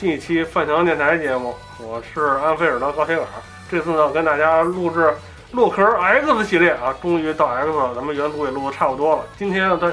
[0.00, 3.26] 新一期范强电台节目，我是安菲尔德高铁杆。
[3.70, 5.12] 这次呢，跟大家录制
[5.52, 9.24] 洛克 X 系列啊，终于到 X 了，咱们原图也录的差不多了。
[9.36, 9.92] 今天呢，这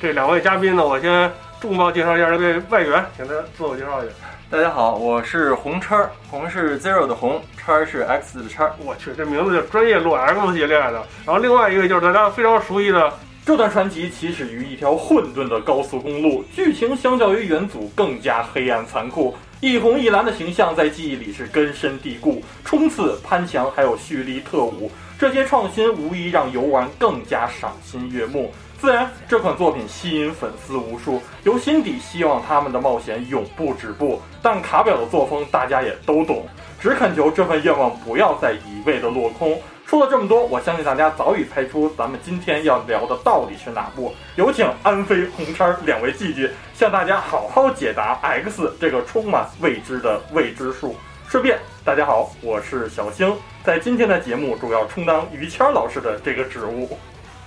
[0.00, 1.30] 这两位嘉宾呢，我先
[1.60, 4.14] 重磅介绍一下这位外援，请他自我介绍一下。
[4.48, 8.70] 大家好，我是红叉，红是 Zero 的红，叉是 X 的叉。
[8.78, 11.04] 我去，这名字就专业录 X 系列的。
[11.26, 13.12] 然后另外一个就是大家非常熟悉的。
[13.44, 19.34] 这段传奇起始于一条混沌的高速公路，剧情相较于元祖更加黑暗残酷。
[19.60, 24.88] 一红一蓝的形象在记忆里是根深蒂固，冲刺、攀墙还有蓄力特务，
[25.18, 28.52] 这些创新无疑让游玩更加赏心悦目。
[28.78, 34.20] 自然，这款作品吸引粉丝无数，由心底希望他们的冒险永不止步。
[34.40, 36.46] 但卡表的作风大家也都懂，
[36.80, 39.60] 只恳求这份愿望不要再一味的落空。
[39.92, 44.10] 说了这么多，我相信大家早已猜出咱们今天要聊的到底是哪部。
[44.36, 50.96] 有请安飞、红叉两位季季向大家好好解答 X 这个充满未知的未知数。
[51.28, 56.96] 顺便，大家好，我是小星，在今天的节目主要充当于谦老师的这个职务。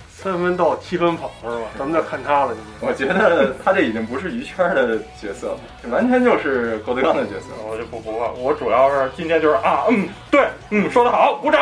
[0.08, 1.66] 三分到七分跑是吧？
[1.76, 2.54] 咱们就看他了。
[2.80, 7.46] 我觉得他这已经不是于谦的角色了，这完全就是郭德纲的角色。
[7.68, 11.60] 我就不不，我主要是今天就是啊，嗯，对，嗯，说得好，鼓掌。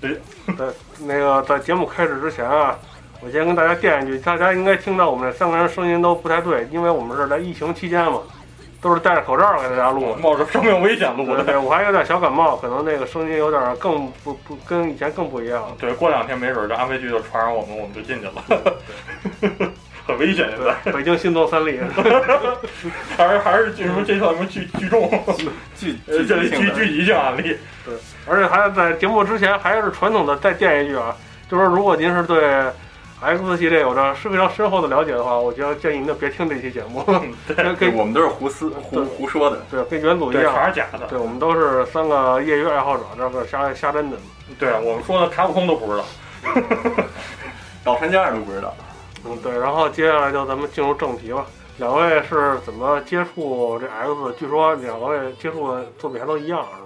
[0.00, 0.20] 对，
[0.56, 0.66] 在
[1.06, 2.78] 那个在节目开始之前啊，
[3.20, 8.20] 我先跟大家垫一句，大家应该听到我们这三个人声音都不太对，因为我们是在疫情期间嘛。
[8.78, 11.42] 都是戴着口罩给大家录，冒着生命危险录的。
[11.42, 15.74] 对，我还有点小感冒，可能那个声音有点更不不跟以前更不一样。
[15.80, 18.34] 对，过两天没准这安徽剧就传染我们，我们就进去了，
[20.06, 20.92] 很危险现在。
[20.92, 21.80] 北京新增三例，
[23.16, 25.10] 还是还是什么这套什么聚聚众
[25.74, 27.56] 聚这聚聚集性案例。
[27.84, 27.94] 对，
[28.26, 31.14] 而且还在节目之前还是传统的再建一句啊，
[31.48, 32.64] 就是如果您是对。
[33.18, 37.02] X 系列有着是非常深厚的了解的话，我觉得建议您就别听这期节目。
[37.48, 39.56] 对，我们都是胡思胡胡说的。
[39.70, 41.06] 对，跟元祖一样，全是假的。
[41.06, 44.18] 对，我们都是三个业余爱好者，这个瞎瞎真的。
[44.58, 46.04] 对啊，我们说的卡普空都不知道，
[47.82, 48.74] 搞船家都不知道。
[49.24, 49.58] 嗯，对。
[49.58, 51.46] 然后接下来就咱们进入正题吧。
[51.78, 54.34] 两位是怎么接触这 X？
[54.38, 56.85] 据说两位接触的作品还都一样，是吧？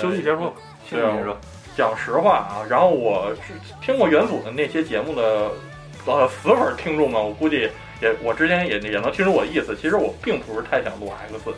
[0.00, 0.52] 休息结束，
[0.88, 1.36] 休息结束。
[1.76, 5.50] 讲实话啊，然后我是听过元祖的那些节目的，
[6.04, 7.70] 呃，死粉听众们，我估计
[8.02, 9.74] 也，我之前也也能听出我的意思。
[9.76, 11.54] 其实我并不是太想录 X。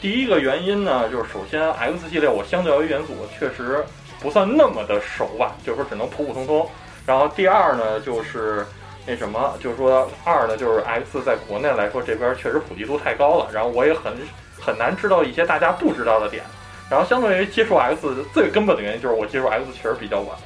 [0.00, 3.84] 第一个原因呢，就是首先 X 系列我相较于元祖确实
[4.20, 6.66] 不算那么的熟吧，就是说只能普普通通。
[7.04, 8.64] 然后第二呢，就是
[9.06, 14.14] 那什么，就是说二呢，就是 X 在国内来说这边确实普及度太高了，然后我也很
[14.58, 16.44] 很难知道一些大家不知道的点。
[16.90, 20.36] 然后，相对于接触 X 最根本的原因就是我接触 X 确实比较晚，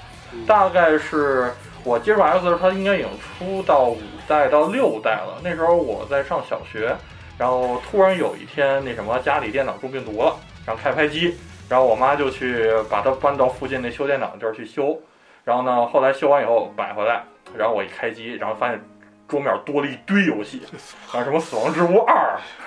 [0.47, 1.53] 大概是
[1.85, 5.41] 我接触 X 的时候，它应该已经出到五代到六代了。
[5.45, 6.97] 那时候我在上小学，
[7.39, 10.37] 然后突然有一天，那什么家里电脑中病毒了，
[10.67, 11.37] 然后开拍机，
[11.69, 14.99] 然后我妈就去把它搬到附近那修电脑的地儿去修，
[15.45, 17.23] 然后呢，后来修完以后买回来，
[17.57, 18.81] 然后我一开机，然后发现。
[19.33, 20.61] 桌面多了一堆游戏，
[21.11, 22.15] 啊，什么《死亡之屋二》，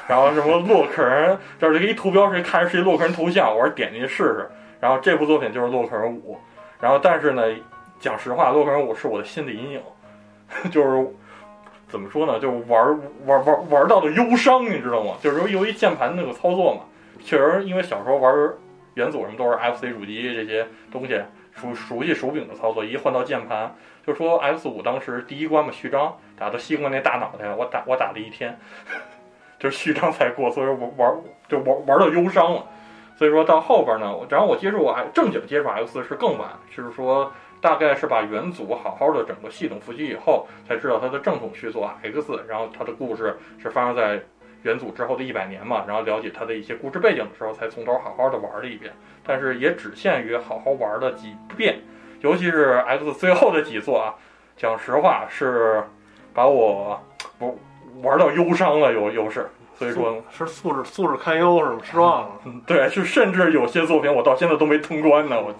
[0.09, 4.49] 然后什么洛克人，这是一图标，是看着是一洛克人头像，我说点进去试试。
[4.79, 6.33] 然后这部作品就是《洛克人五》，
[6.81, 7.43] 然后但是呢，
[7.99, 9.81] 讲实话，《洛克人五》是我的心理阴影，
[10.71, 11.07] 就是
[11.87, 15.13] 怎么说呢，就玩玩玩玩到的忧伤，你知道吗？
[15.21, 16.81] 就是说由于键盘那个操作嘛，
[17.23, 18.33] 确实因为小时候玩
[18.95, 21.21] 元祖什么都是 FC 主机这些东西，
[21.53, 23.71] 熟熟悉手柄的操作，一换到键盘。
[24.05, 28.57] 就说 X 五当时第一关嘛，序章打到西瓜那大脑袋，我打我打了一天，
[29.57, 31.15] 就是序章才过，所以玩玩
[31.47, 32.63] 就玩玩到忧伤了。
[33.17, 37.31] 所以说到后边呢，然后我接触我正经接触 X 是更晚，就是说
[37.61, 44.21] 大概是把元祖好好的整个系统复习以后，才知道它的正统续作 X，然后它的故事是发生在
[44.63, 48.93] 元祖之后的一百年嘛，然后了解它的一些故事背景的时候，才从头好好的玩了一遍，
[49.25, 51.79] 但是也只限于好好玩了几遍。
[52.25, 54.15] 尤其是 X 最后的几座啊，
[54.57, 55.83] 讲实话是
[56.33, 56.99] 把我
[57.37, 57.59] 不
[58.01, 61.79] 玩到忧伤了，有有是，所以说是素质素质堪忧是吗？
[61.83, 62.29] 失望了。
[62.65, 65.39] 对，是甚至有些作品我到现在都没通关呢。
[65.39, 65.53] 我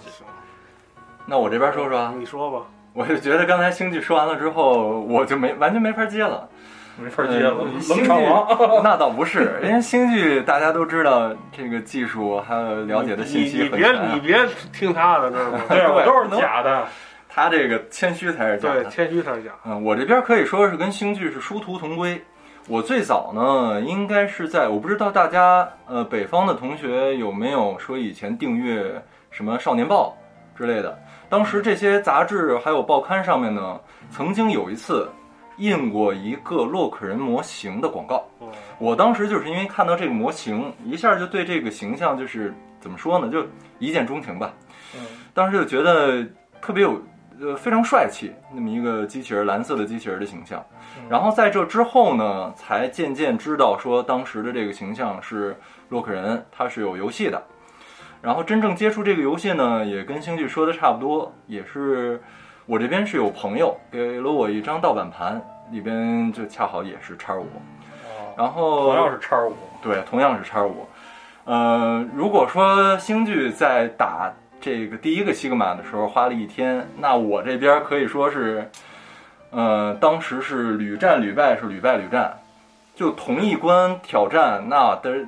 [1.27, 2.65] 那我这边说说，你说吧。
[2.93, 6.49] 我就觉得刚才星际说完了之后，我就没完全没法接了，
[6.97, 7.51] 没法接了。
[7.51, 8.47] 冷场王？
[8.83, 14.39] 那倒不是，因为星剧大家都知道这个技术还有了解的信息很你别你别
[14.71, 15.59] 听他的，知道吗？
[15.69, 16.85] 对，我都是假的。
[17.27, 19.51] 他这个谦虚才是假的，对，谦虚才是假。
[19.65, 22.21] 嗯，我这边可以说是跟星剧是殊途同归。
[22.67, 28.99] 我最早呢，应该是在我不知道大家呃北方的同学有没有说以前订阅
[29.29, 30.15] 什么少年报
[30.57, 30.97] 之类的。
[31.27, 35.09] 当时这些杂志还有报刊上面呢，曾经有一次
[35.57, 38.25] 印过一个洛克人模型的广告。
[38.41, 38.47] 嗯
[38.77, 43.45] 我当时就是因为看到这个模型，一下就对这个形象就是怎么说呢，就
[43.79, 44.53] 一见钟情吧。
[44.95, 45.01] 嗯
[45.33, 46.25] 当时就觉得
[46.61, 47.01] 特别有
[47.39, 50.65] 呃非常帅气，那么一个机器人，蓝色的机器人的形象。
[51.09, 55.55] 然后在这之后呢，才渐渐知道说当时的这个形象是
[55.89, 57.41] 洛克人，他是有游戏的。
[58.21, 62.21] 然后真正接触这个游戏呢，也跟星剧说的差不多，也是
[62.65, 65.39] 我这边是有朋友给了我一张盗版盘，
[65.71, 69.53] 里边就恰好也是叉五，哦，然后同样是叉五，
[69.83, 70.87] 对，同样是叉五。
[71.43, 78.67] 呃，如果说星剧在打这个第一个西格玛的时候花了一天，那我这边可以说是，
[79.51, 82.35] 呃，当时是屡战屡败，是屡败屡战，
[82.95, 85.23] 就同一关挑战，那得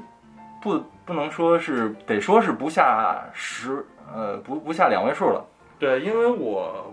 [0.59, 5.45] 不不能说是得说是不下十，呃，不不下两位数了。
[5.77, 6.91] 对，因为我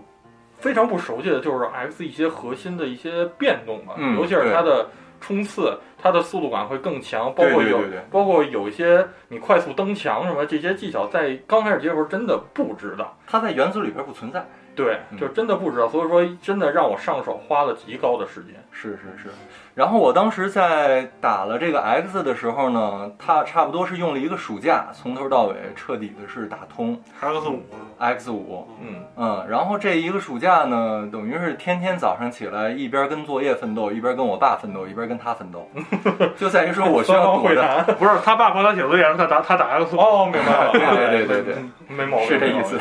[0.65, 4.89] 非常不熟悉的就是 X 一些核心的一些变动吧，嗯尤其是它的
[5.21, 13.15] 冲刺，它的速度感会更强，包括有包括有一些你快速蹬墙什么这些技巧，在刚开始接触的时候真的不知道。
[13.27, 14.43] 它在原子里边不存在。
[14.75, 18.55] 对，嗯就真的不知道，所以说真的让我上手花了极高的时间。
[18.71, 19.29] 是是是，
[19.75, 27.61] 然后我当时在打了这个 X 的时候呢，它差不多是用了一个暑假，从头到尾彻底的是打通 X 五
[27.99, 35.67] X 五，嗯，嗯，然后这一个暑假呢，等于是天天早上起来一边跟作业奋斗，一边跟我爸奋斗，一边跟他奋斗，
[36.39, 37.83] 就在于说我需要会谈。
[37.99, 39.99] 不是他爸帮他写作业，他打他打 X 五。
[39.99, 41.55] 哦，明白了，对对对对对，
[41.93, 42.79] 没毛病，是这意思。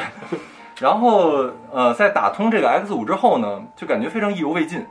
[0.79, 4.87] 然后呃，在打通这个 X 五之后呢，就感觉非常意犹未尽。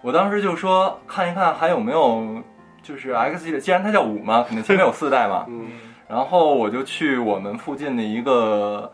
[0.00, 2.42] 我当时就说看一看还有没有
[2.82, 5.44] 就是 X 系列，既然它叫五嘛，肯定前面有四代嘛。
[5.48, 5.68] 嗯，
[6.08, 8.92] 然后我就去我们附近的一个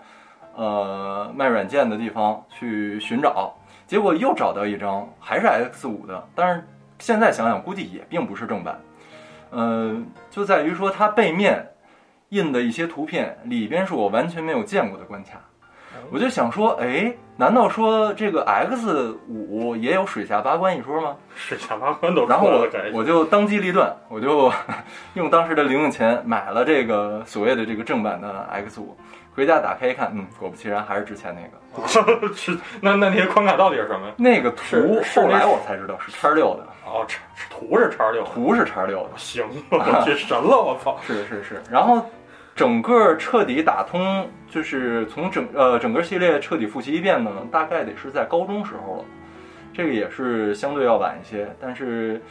[0.55, 3.55] 呃卖软件的地方去寻找，
[3.87, 6.67] 结果又找到一张还是 X 五的，但是
[6.99, 8.81] 现在想想估计也并不是正版。
[9.51, 11.70] 呃，就在于说它背面
[12.31, 15.39] 印的一些图片里边是我完全没有见过的关卡。
[16.11, 21.17] 我就想说，哎，难道说这个 X 五也有水下八关一说吗？
[21.34, 22.69] 水下八关都然后我。
[22.93, 24.53] 我就当机立断，我就
[25.15, 28.96] 用当时的零用钱买了这个所谓的这个正版的 X 五，
[29.34, 31.65] 回家打开一看，嗯，果不其然还是之前那个。
[32.37, 34.15] 是那那那些框卡到底是什么呀？
[34.17, 37.20] 那个图后来我才知道是叉六的，哦，叉
[37.51, 40.96] 图是叉六，图是叉六的，行，我去神了，我操！
[41.05, 41.61] 是是是。
[41.69, 42.01] 然后
[42.55, 49.05] 整个彻底打通，就是从整呃整个系列彻底复习一遍呢，大概得是在高中时候了。
[49.73, 52.23] 这个也是相对要晚一些，但是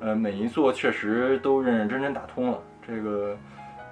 [0.00, 2.58] 呃每一座确实都认认真真打通了。
[2.86, 3.36] 这个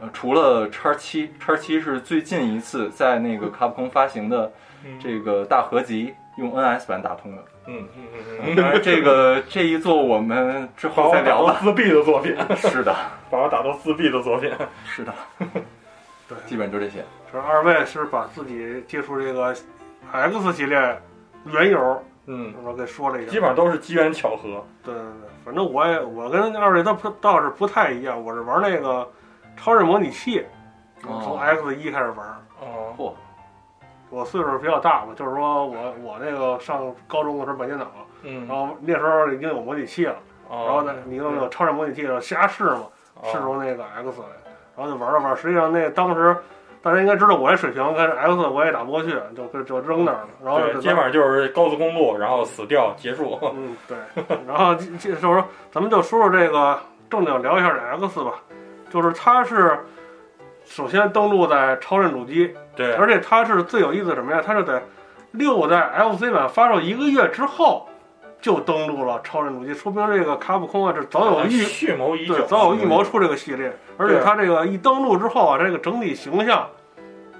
[0.00, 4.50] 呃除了叉七，叉七是最近一次在那个卡普空发行的
[4.98, 7.42] 这个大合集用 NS 版打通的。
[7.66, 11.58] 嗯嗯嗯嗯，当然，这个 这一座我们之把后再聊吧。
[11.62, 12.94] 自闭的作品，是的，
[13.30, 14.50] 把我打到自闭的作品。
[14.86, 15.14] 是的，
[16.28, 17.04] 对，基本就这些。
[17.32, 19.54] 这二位是把自己接触这个
[20.12, 21.02] X 系列
[21.46, 23.32] 缘由，嗯，我给说了一下。
[23.32, 24.64] 基本上都是机缘巧合。
[24.82, 29.06] 对对对，反正我也我跟二位倒不倒是不太一样，我是玩那个
[29.56, 30.46] 超人模拟器，
[31.06, 32.26] 哦从 X 一开始玩。
[32.60, 33.12] 哦，嚯，
[34.10, 37.86] 我岁数比较大嘛，就是说我我那个上高中的时候买电脑，
[38.22, 40.16] 嗯然，后那时候已经有模拟器了，
[40.48, 42.86] 然然后呢，你用那个超人模拟器就瞎试嘛，
[43.24, 44.43] 试出那个 X 来，
[44.76, 45.36] 然后就玩了玩。
[45.36, 46.36] 实际上那当时
[46.82, 50.28] 大家应该知道我这水平，跟 X 我也打不过去，就就就扔那儿了。
[50.44, 53.38] 然后对，就基本上就是高速公路，然后死掉结束。
[53.54, 53.96] 嗯，对。
[54.46, 56.78] 然后这这时候咱们就说说这个
[57.08, 58.34] 正经聊一下这 X 吧，
[58.90, 59.78] 就是它是
[60.64, 64.42] 首先登陆在超任主机，对，而且它是最有意思什么呀？
[64.44, 64.82] 它是在
[65.30, 67.88] 六代 FC 版发售一个月之后
[68.44, 76.68] 就登陆了超人主机，说明这个卡普空啊这早有预蓄谋已久对，早有预谋出这个系列，而且它这个一登陆之后啊，这个整体形象，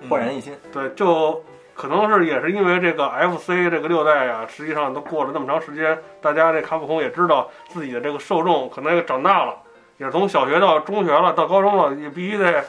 [0.09, 0.57] 焕然一新。
[0.73, 1.45] 对，就
[1.75, 9.55] 可能是也是因为这个 FC 这个六代啊，实际上都过了那么长时间，大家这卡普空也知道自己的这个受众可能也长大了，
[9.99, 12.65] 也是从小学到中学了，到高中了，也必须得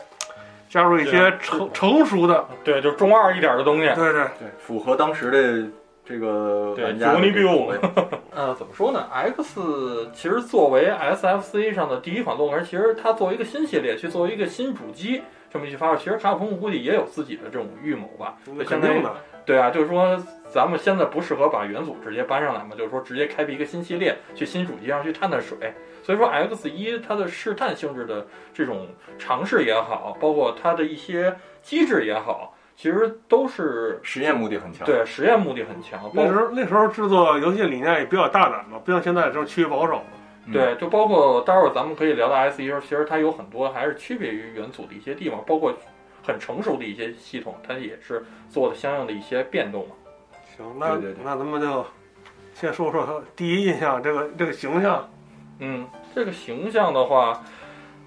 [0.67, 3.85] 加入一些成成熟的，对，就中二一点的东西。
[3.95, 5.71] 对对，对，符合当时的
[6.05, 7.79] 这个对玩家的 Johnny 这个 Bill 口味。
[8.31, 18.37] 呃，怎么说呢？X 其实作为 SFC 上的第一款洛克人，其实它作为一个新系列，去作为一个新主机这么一去发售，其实卡普空估计也有自己的这种预谋吧。
[18.67, 25.73] 相当于的，对啊，就是说咱们现在不适合把元祖直接搬上来嘛，就是说直接开辟一个新系列，去新主机上去探探水。
[26.03, 36.03] 所以说 X 一它的试探性质的这种尝试也好，包括它的一些机制也好，其实都是实验目的很强。，对实验目的很强。
[36.03, 40.01] 包那时候那时候制作游戏理念也比较大胆嘛，不像现在就是趋于保守。
[40.47, 45.73] 嗯对，就包括待会儿咱们可以聊到 S 一时候，其实它有很多还是区别于元祖的一些地方，包括
[46.21, 49.95] 很成熟的一些系统，它也是做了相应的一些变动嘛。
[50.55, 51.83] 行，那对对对那咱们就
[52.53, 55.09] 先说说他第一印象，这个这个形象。
[55.57, 57.41] 嗯，这个形象的话，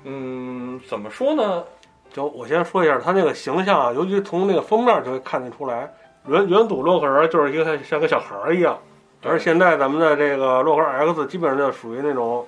[0.05, 1.65] 嗯，怎么说呢？
[2.12, 5.93] 就我先说一下他那个形象啊，尤其从那个封面就会看得出来，
[6.27, 8.79] 原原祖洛克人就是一个像像个小孩儿一样，
[9.23, 12.47] 而现在咱们的这个洛克人 X 基本上就属于那种，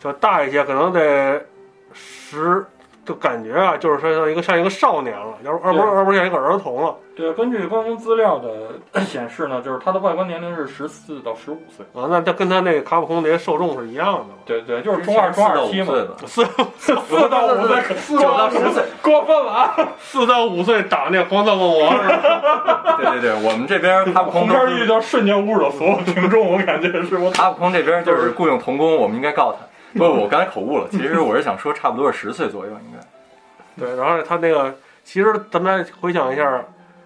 [0.00, 1.44] 就大一些，可能得
[1.92, 2.64] 十，
[3.08, 11.86] 就感觉啊，就是说像一个像一个少年了，要而不是对而不是像一个儿童了对，根据官方资料的 显示呢，就是他的外观年龄是十四到十五岁。
[11.94, 14.26] 啊，那他跟他那个卡普空那些受众是一样的。
[14.44, 16.44] 对对，就是中二中二期嘛，的，四
[16.76, 16.94] 四
[17.30, 18.84] 到五岁，四九到十岁。
[19.02, 19.74] 过分了啊！
[19.98, 22.96] 四到五岁打那黄色恶魔是吧？
[23.00, 27.30] 对对对，我们这边卡普空红都是片绿就瞬间侮辱了所有听众，我感觉是我。
[27.30, 29.66] 卡普空这边就是雇佣童工，我们应该告他。
[29.94, 33.84] 不，我刚才口误了，其实我是想说差不多是十岁左右应该。
[33.84, 36.64] 对，然后他那个，其实咱们来回想一下，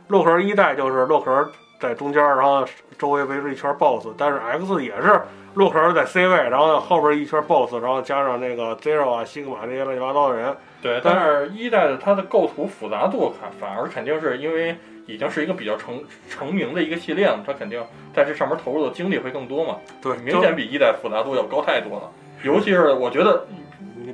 [0.09, 1.47] 洛克人一代就是洛克人
[1.79, 2.65] 在中间，然后
[2.99, 5.21] 周围围着一圈 BOSS，但是 X 也是
[5.55, 10.57] 洛克人在 C 位，然后后边一圈 BOSS，然后加上那个 Zero 啊、西格玛这些乱七八糟的人。
[10.81, 17.85] 对，但是一代的它的构图复杂度反反而肯定是因为已经是一个比较成成名的一个系列了，它肯定
[18.15, 22.11] 在这上面投入的精力会更多嘛，对，明显比一代复杂度要高太多了。
[22.43, 23.47] 尤其是我觉得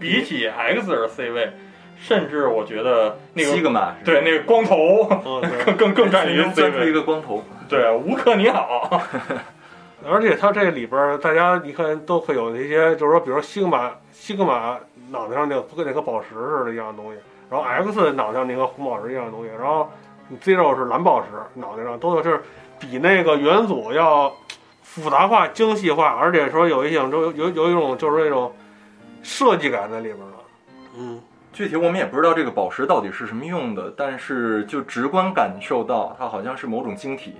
[0.00, 1.52] 比起 X 的 C 位，
[1.99, 5.04] 甚至我觉得那个西格玛对那个光头
[5.66, 6.92] 更更更占于 C 位出一。
[6.92, 9.02] 个光头，对，吴克你好，
[10.08, 14.78] 而且它这里边儿大家你看都会有那些，就是说，比如说西格玛西格玛
[15.11, 17.18] 脑袋上那个跟那个宝石似的一样的东西，
[17.50, 19.90] 然后 X 脑袋上那个红宝石一样的东西，然后
[20.42, 22.42] Zero 是蓝宝石，脑袋上都有，是
[22.78, 24.32] 比那个元祖要
[24.99, 28.55] 复杂化、精细化，而且说有一种有有有一种就是那种
[29.23, 30.37] 设计感在里边儿了。
[30.97, 31.21] 嗯，
[31.52, 37.35] 具体我们也不知道这个宝石到底是什么用的，但是就直观感受到它好像是某种晶体，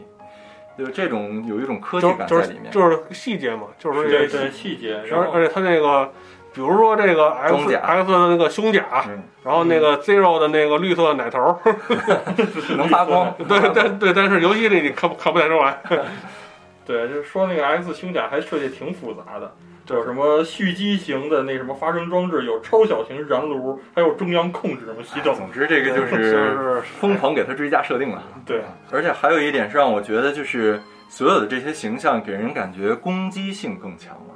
[0.79, 2.71] 就是这种有一种科技就就是感在里面。
[2.71, 6.13] 就是细节嘛，就是说这个对对细节，然后而而且它那个，
[6.55, 11.59] 比如说这个 X X 的那个胸甲，嗯，然后那个 Zero 的那个绿色奶头儿，
[12.77, 13.35] 能发光。
[13.49, 15.79] 对但对，但是游戏里你看不看不太出来。
[16.89, 19.55] 对，就是说那个 X 胸甲还设计挺复杂的，
[19.89, 25.35] 有什么蓄积型的那什么发声装置，有超小型燃炉，还有中央控制什么系统。
[25.35, 28.23] 总之，这个就就是是疯狂给它追加设定了。
[28.47, 30.81] 对，而且还有一点是让我觉得，就是
[31.11, 34.35] 所有的这些形象给人感觉攻击性更强了，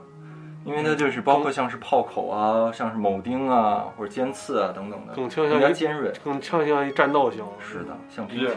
[0.66, 6.12] 因为它就是包括像是炮口啊，像是铆钉啊，或者尖刺啊等等的，更倾向于尖锐。
[6.22, 7.42] 更倾向于战斗型。
[7.58, 8.52] 是的，像兵器。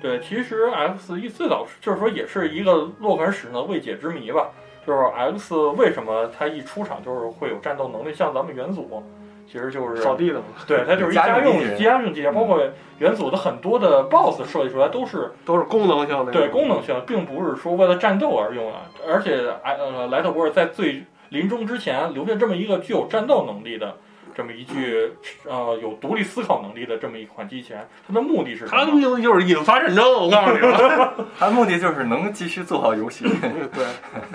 [0.00, 4.48] 对，其实 X 一最早就是说也是一个洛克人史上的未解之谜吧。
[4.86, 8.14] 就是 X 为什么它一出场就是会有战斗能力？
[8.14, 9.02] 像咱们元祖，
[9.46, 12.58] 其实就是扫地的嘛，对，它就是一家家用家用机包括
[12.98, 16.32] 元祖的很多的 BOSS 设计出来都是都是功能性的。
[16.32, 18.78] 对功能性，并不是说为了战斗而用的。
[19.06, 23.96] 而且，哎呃，莱特博尔在最临终之前留下这么一个具有战斗能力的
[24.34, 25.12] 这么一具
[25.44, 28.92] 呃有独立思考能力的这么一款机器人，它的目的是什它的？
[28.92, 30.04] 目的就是引发战争。
[30.04, 33.24] 我告诉你了， 它的目的就是能继续做好游戏。
[33.74, 33.86] 对，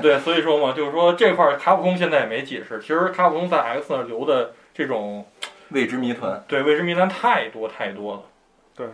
[0.01, 2.79] 对，所以说嘛，就是说这块儿卡普空现在也没解释。
[2.81, 5.25] 其实卡普空在 X 那留的这种
[5.69, 8.21] 未知谜团，对未知谜团太多太多了。
[8.75, 8.87] 对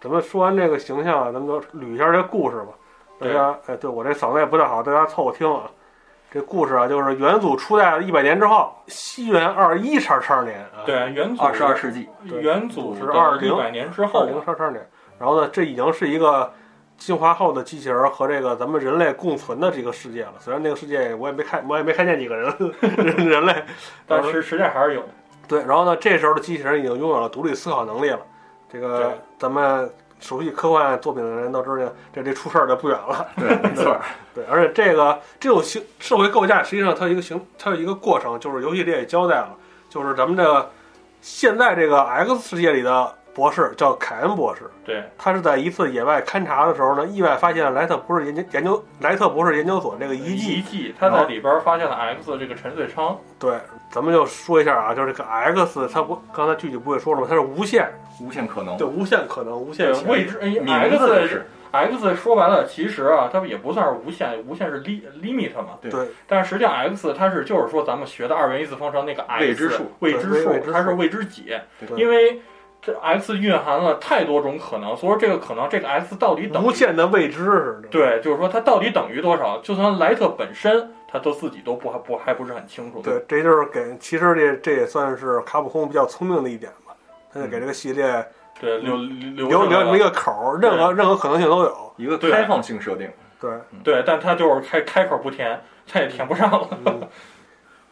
[0.00, 2.68] 咱们说完这个形象啊，咱们就捋一下这故事吧。
[3.20, 5.70] 大家，哎，对我这嗓子也不太好，大家凑合听啊。
[6.30, 14.86] 这故事啊，就是元祖初代一百年之后，西元二一叉叉年啊，对，元祖二十二世纪，元祖是20一百年之二后，零叉叉年。
[15.18, 16.52] 然后呢，这已经是一个
[16.98, 20.34] 进化后的机器人和这个咱们人类共存的这个世界了。
[20.38, 23.64] 虽然那个世界我也没看，我也没看见几个人 人人类，
[24.06, 25.08] 但是实际上还是有的。
[25.48, 25.60] 对。
[25.64, 28.20] 然后呢，这时候的机器人已经拥有了独立思考能力了。
[28.70, 33.26] 这个咱们熟悉科幻作品的人都知道，这这出事儿就不远了。
[33.36, 33.96] 对，没错。
[34.34, 39.50] 对，而且这个这种形社会构架，实际上它有一个形，它有一个过程，就是游戏里也交代了，
[39.88, 40.70] 就是咱们这个
[41.20, 50.54] 现在这个 X 世界里的博士叫凯恩博士，对他是在一次野外勘察的时候呢，意外发现了莱特博士研究研究莱特博士研究所这个遗迹。
[50.54, 53.16] 遗迹，他在里边发现了 X 这个沉睡舱。
[53.38, 53.58] 对，
[53.90, 57.26] 咱们就说一下啊，就是这个 X，它不刚才具体不会说了吗？
[57.28, 57.90] 它是无限，
[58.20, 59.90] 无限可能对，，无限可能，无限。
[60.06, 60.66] 未知哎名
[60.98, 65.78] 字 X 也是 X 说白了，其实啊，它也不算是无限，无限是 li limit 嘛。
[65.80, 72.40] 对对，但是实际上 X 它是就是说咱们学的二元一次方程那个 x 未知数未知数它是未知解，对因为
[72.80, 77.88] 这 X 蕴含了太多种可能，所以说这个可能这个 X 到底等于无限的未知似的。
[77.90, 79.58] 对，就是说它到底等于多少？
[79.62, 83.00] 就算莱特本身，他都自己都不还不还不是很清楚。
[83.00, 86.94] 对，这就是给，其实这这也算是卡普空比较聪明的一点吧，
[87.32, 88.26] 他就给这个系列
[88.60, 91.92] 对，留留留留这么一个口儿，任何任何可能性都有。
[91.96, 93.10] 一个对开放性设定。
[93.40, 93.50] 对，
[93.82, 96.68] 对，但他就是开开口不填，他也填不上了。
[96.84, 97.00] 嗯，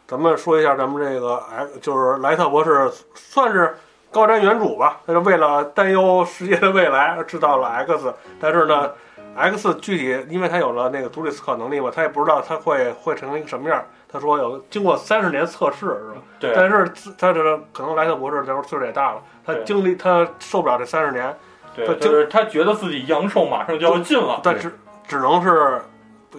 [0.05, 3.75] 咱们说一下咱们这个 X，就是莱特博士算是
[4.11, 8.91] 高瞻远瞩吧，他是为了担忧世界的未来而制造了 X，但是呢
[9.37, 13.83] ，X 具体因为他有了那个独立思考能力嘛，他也不知道他会会成为一个什么样。
[14.09, 16.21] 他说有经过三十年测试是吧？
[16.39, 21.37] 对，但是他这个可能莱特博士那时候岁数也大了，他经历他受不了这三十年，
[21.75, 24.39] 对，他就是他觉得自己阳寿马上就要尽了。
[24.41, 24.73] 但只
[25.07, 25.81] 只能是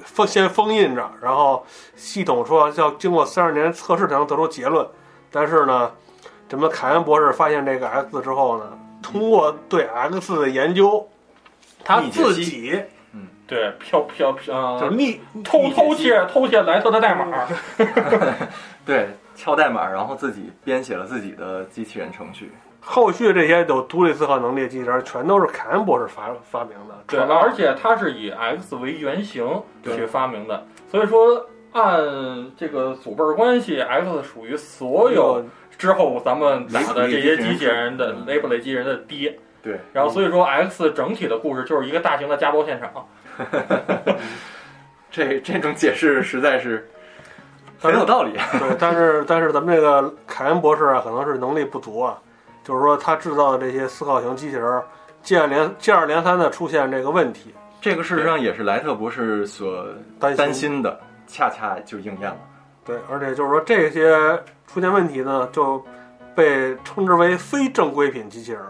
[0.03, 4.87] 封先封印着，然后系统说要经过三十年测试才能得出结论。
[5.31, 5.91] 但是呢，
[6.49, 11.07] 咱们凯恩博士发现这个 X 之后呢，通过对 X 的研究，
[11.89, 12.79] 他自己
[13.15, 17.27] 嗯对，飘飘飘，就是逆偷偷窃偷窃莱特的代码。
[18.85, 22.53] 对，敲代码，然后自己编写了自己的机器人程序。
[22.79, 26.95] 后续这些有独立思考能力的机器人，全都是凯恩博士发发明的。
[27.07, 31.99] 对，而且他是以 X 为原型去发明的，所以说按
[32.55, 35.43] 这个祖辈儿关系，X 属于所有
[35.79, 39.39] 之后咱们打的这些机器人的嗯雷普雷机器人的爹。
[39.63, 43.07] 对，然后所以说 X 整体的故事就是一个大型的家暴现场。
[45.11, 46.89] 这这种解释实在是
[47.79, 48.33] 很有道理。
[48.59, 52.19] 对，但是但是咱们这个凯恩博士啊，可能是能力不足啊，
[52.63, 54.83] 就是说他制造的这些思考型机器人，
[55.23, 59.87] 接二连接二连三的出现这个问题，这个事实上也是莱特博士所
[60.21, 62.39] 担心担心的，恰恰就应验了。
[62.85, 65.85] 对，而且就是说这些出现问题呢，就
[66.35, 68.61] 被称之为非正规品机器人。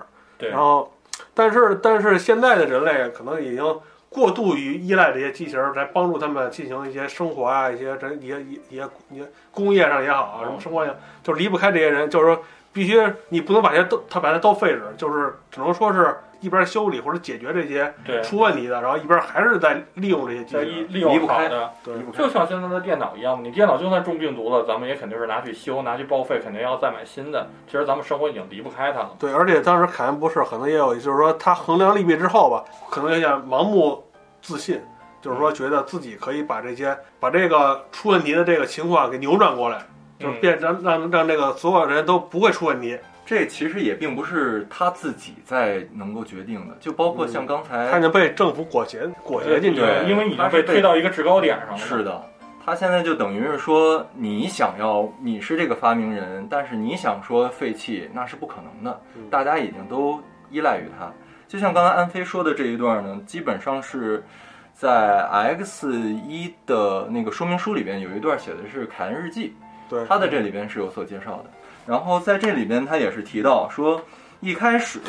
[0.41, 0.93] 然后，
[1.35, 12.43] 但是但是现在的人类可能已经过度于依赖这些机器人来帮助他们进行一些生活啊，一些这一些一些一些工业上也好啊，什么生活上就离不开这些人，就是说
[12.79, 20.69] 必须你不能把这些都他把它都废止，就是只能说是一边修理或者解决这些对，出问题的，然后一边还是在利用这些机器在人。
[20.69, 21.73] 利利用离不开好的。
[21.83, 27.49] 对就像现在的电脑一样，你电脑就算中病毒了，咱们也肯定是拿去修，拿去报废，肯定要再买新的。
[27.67, 29.11] 其实咱们生活已经离不开它了。
[29.19, 34.05] 对，而且当时凯恩博士可能也有，就是说他衡量利弊之后吧，可能有点盲目
[34.41, 34.81] 自信，
[35.21, 39.83] 就是说觉得自己可以把这些把这个出问题的这个情况给扭转过来，
[40.19, 42.99] 就变让让让这个所有人都不会出问题。
[43.25, 50.05] 这其实也并不是他自己在能够决定的，就包括像刚才他已经被政府裹挟裹挟进去了。
[50.05, 51.77] 因为已经被推到一个制高点上了。
[51.77, 52.25] 是的，
[52.65, 59.29] 他现在就等于是说，你想要你是这个发明人，但是你想说废弃，那是不可能的嗯。
[59.29, 60.19] 大家已经都
[60.51, 61.13] 依赖于他。
[61.47, 64.25] 就像刚才安飞说的这一段呢，基本上是
[64.73, 69.55] 在 X 一的那个说明书里边有一段写的是凯恩日记，
[69.89, 71.45] 对，他的这里边是有所介绍的。
[71.87, 74.03] 然后在这里边，他也是提到说，
[74.41, 75.01] 一开始，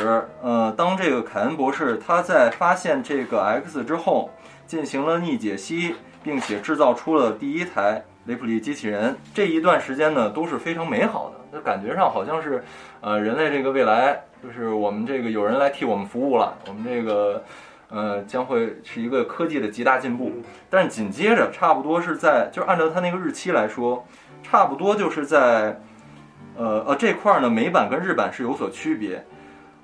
[0.41, 4.29] 呃，当这个凯恩博士他在发现这个 X 之后，
[4.65, 12.63] 进行了逆解析，并且制造出了第一台雷普利机器人，这一段时间呢都是非常美好的，就感觉上好像是，
[13.01, 17.43] 呃，人类这个未来就是我们这个有人来替我们服务了，我们这个。
[17.91, 20.31] 呃，将会是一个科技的极大进步，
[20.69, 24.05] 但紧接着，差不多是在，就按照他那个日期来说，
[24.49, 25.79] 差不多就是在，
[26.57, 29.23] 呃呃这块儿呢，美版跟日版是有所区别，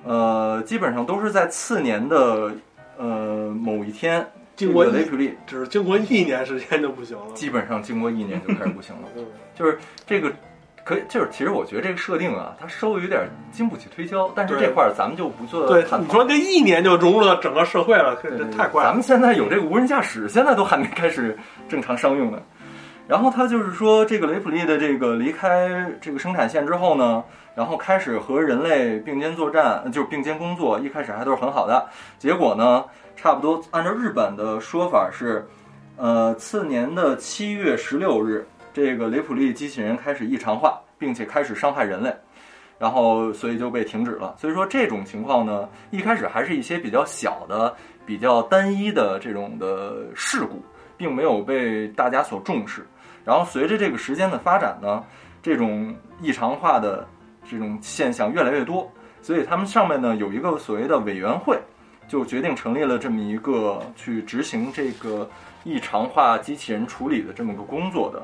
[0.03, 2.51] 呃，基本上都是在次年的
[2.97, 4.25] 呃某一天，
[4.55, 7.25] 经过雷普利只是经过一年时间就不行了。
[7.33, 10.31] 基本上经过一年就开始不行了，嗯，就是这个。
[10.87, 15.83] 可以，就是其实我觉得这个设定啊，它稍微有点经不起推敲，但是这块儿咱们就不做对。
[15.99, 18.89] 你说这一年就融入到整个社会了，这太快了。
[18.89, 21.35] 咱们现在有这个无人驾驶，现在都还没开始
[21.67, 22.39] 正常商用呢。
[23.07, 30.79] 然后他就是说，这个雷普利的这个离开这个生产线之后呢，然后开始和人类并肩作战，就是并肩工作。
[30.79, 31.87] 一开始还都是很好的，
[32.17, 32.83] 结果呢，
[33.15, 35.47] 差不多按照日本的说法是，
[35.97, 42.11] 呃，次年的七月十六日，这个雷普利机器人开始异常化，并且开始伤害人类。
[42.79, 44.35] 然后，所以就被停止了。
[44.37, 50.61] 所以说，这种情况呢，一开始还是一些比较小的、比较单一的这种的事故，
[50.97, 52.85] 并没有被大家所重视。
[53.25, 55.03] 然后，随着这个时间的发展呢，
[55.41, 57.05] 这种异常化的
[57.49, 58.89] 这种现象越来越多，
[59.21, 61.59] 所以他们上面呢有一个所谓的委员会，
[62.07, 65.27] 就决定成立了这么一个去执行这个
[65.63, 68.21] 异常化机器人处理的这么个工作的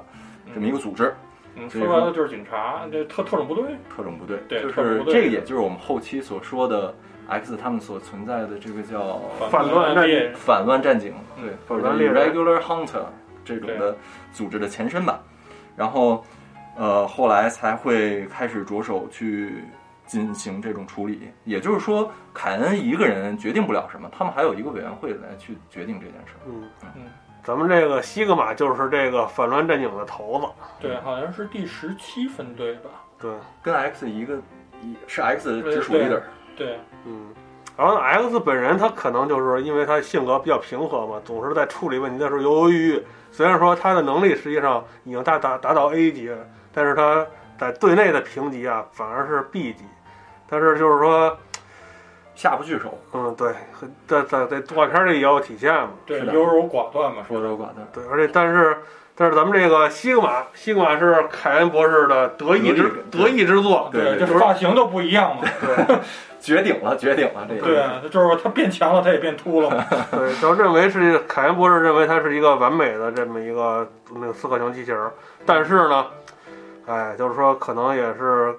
[0.54, 1.14] 这么一个组织。
[1.56, 3.66] 嗯，所以说说白了就是警察，这特特种部队。
[3.94, 6.94] 特种部队，对就是这个，也就是我们后期所说的
[7.28, 13.04] X 他们所存在的这个叫反乱战猎反乱战警，嗯对，或者叫反乱猎人 Irregular Hunter
[13.44, 13.96] 这种的
[14.32, 15.20] 组织的前身吧。
[15.76, 16.24] 然后，
[16.78, 19.64] 呃，后来才会开始着手去
[20.06, 21.32] 进行这种处理。
[21.46, 26.44] 也就是说，凯恩一个人决定不了什么，他们还有一个委员会来去决定这件事儿。
[26.46, 27.04] 嗯嗯，
[27.42, 30.48] 咱们这个西格玛就是这个反乱战警的头子，
[30.82, 32.90] 对，好像是第十七分队吧？
[33.18, 33.32] 对，
[33.64, 34.36] 跟 X 一个
[34.82, 36.22] 一是 X 直属对 leader，
[36.58, 37.34] 对，嗯。
[37.78, 43.04] 然后 X 本人他可能就是因为他性格比较平和嘛，总是在处理问题的时候犹犹豫豫。
[43.32, 46.38] 虽然说他的能力实际上已经达达达到 A 级了，
[46.74, 47.26] 但是他
[47.58, 49.86] 在队内的评级啊反而是 B 级。
[50.48, 51.38] 但是就是说，
[52.36, 53.54] 下不去手，嗯，对，
[54.06, 55.92] 在在在动画片里也有体现嘛。
[56.06, 57.88] 对，是优柔寡断嘛，说优柔寡断。
[57.94, 58.78] 对，而且但是
[59.16, 63.90] 但是咱们这个西格玛，西格玛是凯恩博士的得意之得得意之作。
[63.92, 65.44] 对就是发型都不一样嘛。
[65.60, 65.98] 对
[66.42, 67.46] 绝顶了，绝顶了！
[67.48, 69.86] 这个对啊，就是他变强了，他也变秃了嘛。
[70.10, 75.00] 对，就认为是凯恩博士认为他是一个完美的这么一个那个四克型机器人，
[75.46, 76.08] 但是呢，
[76.88, 78.56] 哎，就是说可能也是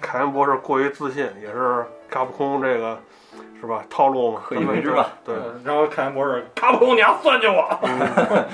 [0.00, 2.98] 凯恩博士过于自信，也是卡普空这个
[3.60, 5.10] 是吧套路嘛，可以为之吧。
[5.24, 7.78] 对，然后凯恩博士，卡普空，你要算计我。
[7.84, 8.44] 嗯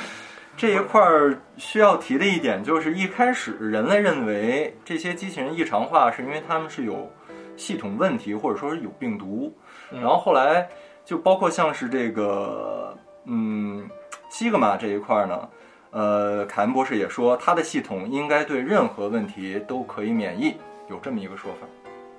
[0.56, 7.10] 这一块儿需要提的一点就是，一开始人类认为这些机器人异常化是因为他们是有
[7.56, 9.52] 系统问题，或者说是有病毒。
[9.92, 10.68] 嗯然后后来
[11.04, 13.88] 就包括像是这个，嗯，
[14.28, 15.48] 西格玛这一块儿呢，
[15.90, 20.56] 呃，凯恩博士也说，他的系统应该对任何问题都可以免疫，
[20.88, 21.66] 有这么一个说法。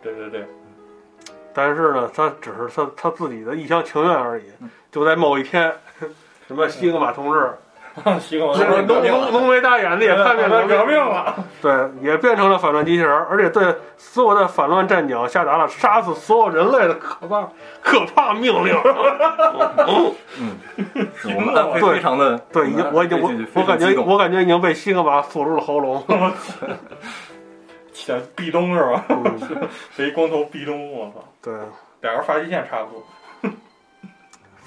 [0.01, 0.47] 对对对，
[1.53, 4.45] 但是呢，他只是他他自己的一厢情愿而已。
[4.89, 5.73] 就在某一天，
[6.47, 7.51] 什么西格玛同志，
[8.19, 11.35] 西格玛浓浓浓浓眉大眼的也叛变革命了。
[11.61, 17.47] 对，也变成了反乱机器人，而且对所有的反乱战警下达了杀死所有人类的可怕
[17.81, 18.73] 可怕命令。
[21.15, 26.03] 是我们安非常的，对，已经我已经我我感觉我感觉已经被西格玛锁住了喉咙。
[27.93, 29.03] 像壁咚是吧？
[29.09, 29.39] 嗯，
[29.95, 30.93] 谁光头壁咚？
[30.93, 31.53] 我操，对，
[32.01, 33.03] 俩人发际线差不多。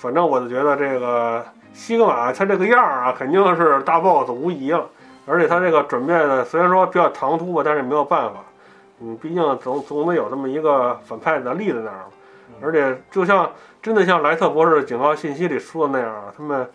[0.00, 4.86] 反正我就觉得这个西格玛他这个样儿啊，肯定是大 boss 无疑了。
[5.26, 8.40] 而且他这个准备的虽然说比较唐突吧，但是没有办法。
[9.02, 12.06] 嗯，毕竟总总得有这么一个反派的立在那儿。
[12.62, 13.50] 而且就像
[13.82, 16.66] 真的像莱特博士警告信息里说的那样啊，他们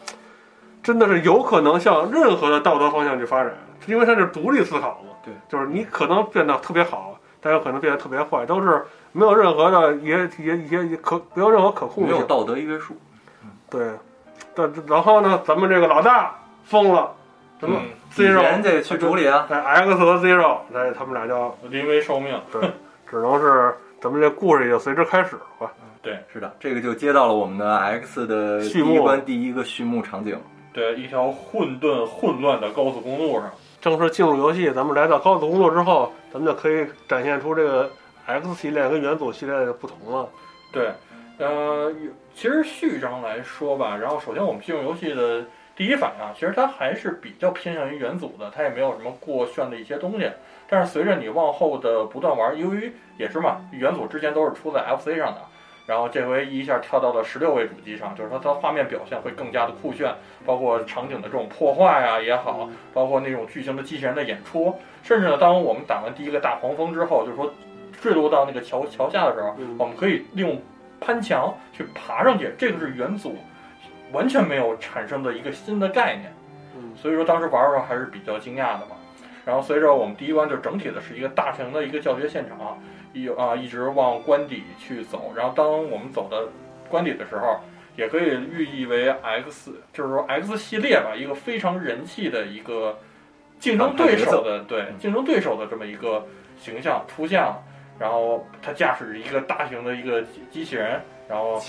[0.83, 3.51] 真的是有可能向任何的道德方向去发展，
[3.87, 5.15] 因为他是独立思考嘛。
[5.25, 12.13] 对，就是你可能变得特别好，但有可能变得特别坏，都是没有任何的也也也也可没有任何可控性。
[12.13, 12.95] 没有道德约束。
[13.69, 13.91] 对，
[14.53, 17.13] 但然后呢，咱们这个老大疯了，
[17.59, 19.47] 什么嗯 Zero 人得去处理啊。
[19.49, 22.39] 哎 X 和 Zero，哎，他们俩就临危受命。
[22.51, 22.61] 对，
[23.09, 25.71] 只能是咱们这故事也就随之开始了吧。
[26.31, 30.39] 是的，这个就接到了我们的 X 的第序幕一关第一个序幕场景。
[30.71, 33.49] 对，一条混沌混乱的高速公路上，
[33.81, 37.89] 正式进入游戏，咱们来到高速公路之后，咱们就可以展现出这个
[38.27, 40.29] X 系列跟元祖系列的不同了。
[40.71, 40.91] 对，
[41.37, 45.45] 呃，有其实序章来说吧，然后首先我们进入游戏的
[45.75, 50.29] 第一反应啊，其实它还是比较偏向于元祖的，它也没有什么过炫的一些东西。
[50.67, 55.41] 但是随着你往后的不断玩，由于也是嘛，元祖之前都是出在 FC 上的，
[55.85, 60.13] 然后这回一下跳到了十六位主机上，就是说它画面表现会更加的酷炫，
[60.45, 67.53] 包括场景的这种破坏啊也好，包括那种巨型的机器人的演出，甚至呢，当我们打完第一个大黄蜂之后，就是说
[68.01, 70.59] 坠落到那个桥桥下的时候，嗯我们可以利用
[71.05, 73.37] 攀墙去爬上去，这个是元祖
[74.11, 76.33] 完全没有产生的一个新的概念。
[76.75, 78.95] 嗯，所以说当时玩的时候还是比较惊讶的嘛。
[79.45, 82.81] 然后随着我们第一关就整体的是一个大型的一个教学现场，
[83.13, 85.31] 一啊一直往关底去走。
[85.35, 86.39] 然后当我们走到
[86.89, 87.59] 关底的时候，
[87.95, 92.97] 也可以寓意为 X，就是说 X 系列吧，一个非常人气的一个
[93.59, 96.25] 竞争对手的对竞争对手的这么一个
[96.57, 97.61] 形象出现了。
[97.97, 101.61] 然后他驾驶着一个大型的一个机机器人，然后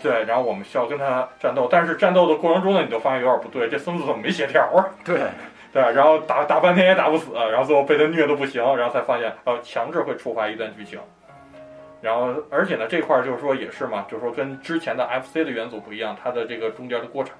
[0.00, 4.84] 对，然后我们需要跟他战斗，但是战斗的过程中呢，你就发现有点不对，这孙子怎么没血条啊？
[5.04, 5.18] 对，
[5.72, 10.98] 对，然后打打半天也打不死，然后最后被他虐的不行，然后才发现，呃，强制会触发一段剧情。
[12.02, 17.36] 然后，而且呢，这块儿就是说也是嘛，就是说跟之前的 FC 的元祖不一样，它的这个中间的过场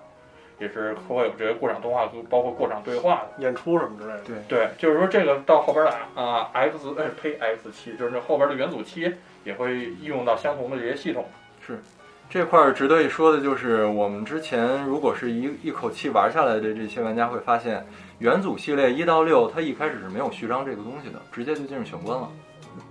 [0.58, 3.42] 也是会有这些过场动画，包括过场对话的。
[3.42, 4.20] 演出什么之类的。
[4.24, 9.12] 对对，就是说这个到后边的啊、X 哎呸 X 七，就是那后边的元祖七
[9.44, 11.26] 也会应用到相同的这些系统。
[11.66, 11.80] 是
[12.30, 17.86] 这块儿值得一说的就是，我们之前如果是一一口气玩下来的这些玩家会发现，
[18.20, 22.28] 元祖系列一到六它一开始是没有序章这个东西的，直接就进入玄关了。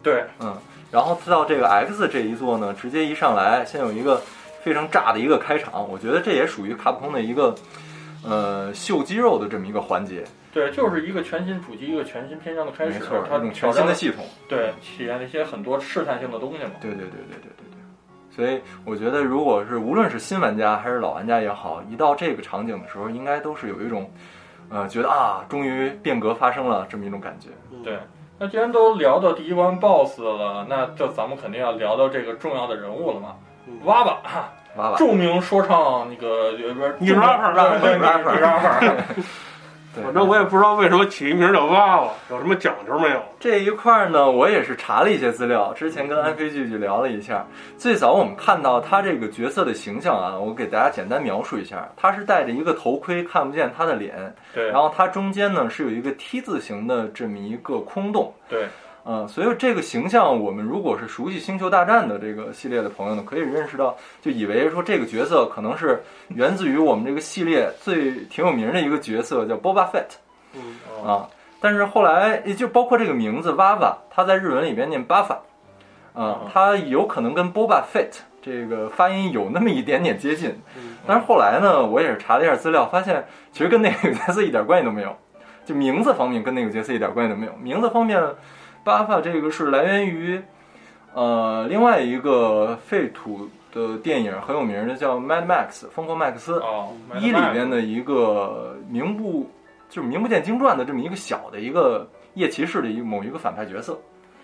[0.03, 0.55] 对，嗯，
[0.91, 4.21] 然后到这个 X 这一座呢，直接一上来先有一个
[4.61, 7.53] 非常炸的一个开场，我觉得这也属于卡普空的一个
[8.23, 14.23] 呃秀肌肉的这么一个环节，对，就是一个全新主机，一个全新篇章的开始没错，，它一种全新的系统。
[14.47, 16.71] 对体验了一些很多试探性的东西嘛。
[16.79, 17.81] 对对对对对对对。
[18.33, 24.09] 所以我觉得，如果是无论是新玩家还是老玩家也好，一到这个场景的时候，应该都是有一种，
[24.69, 27.49] 呃，觉得啊，终于变革发生了这么一种感觉。
[27.83, 27.99] 对，
[28.39, 33.35] 那既然都聊到第一关 BOSS 了，那就咱们肯定要聊到这个重要的人物了嘛
[33.67, 33.79] 嗯。
[33.83, 34.17] 娃娃，
[34.77, 38.79] 娃娃，著名说唱那个呃不是女 rapper 对对女 rapper rapper，
[39.93, 43.21] 对反正我也不知道为什么起一名叫娃娃，有什么讲究没有？
[43.41, 47.45] 这一块儿呢，我也是查了一些资料，之前跟安飞聚聚聊了一下。
[47.77, 58.33] 最早我们看到他这个角色的形象啊，我给大家简单描述一下，他是戴着一个头盔，看不见他的脸，对然后他中间呢是有一个 T 字形的这么一个空洞。
[58.47, 58.67] 对
[59.05, 70.17] 嗯，所以这个形象，我们如果是熟悉《星球大战》的这个系列的朋友呢，可以认识到，就以为说这个角色可能是源自于我们这个系列最挺有名的一个角色，叫 Boba Fett
[70.53, 70.61] 嗯，
[71.03, 71.27] 哦啊。
[71.59, 75.35] 但是后来，也就包括这个名字娃娃，它在日文里边念巴法，
[76.13, 80.49] 啊嗯，它有可能跟 Boba Fett 这个发音有那么一点点接近。
[80.75, 85.17] 嗯但是后来呢，我也是查了一下资料，发现其实跟那个角色一点关系都没有，
[85.65, 87.53] 就名字方面跟那个角色一点关系都没有。
[87.61, 88.21] 名字方面，
[88.83, 90.41] 巴法这个是来源于
[91.13, 99.49] 呃另外一个废土的电影很有名的叫《Mad Max》疯狂麦克斯哦，一里边的一个名不
[99.89, 103.99] 就是名不见经传的这么一个小的一个夜骑士的一某一个反派角色。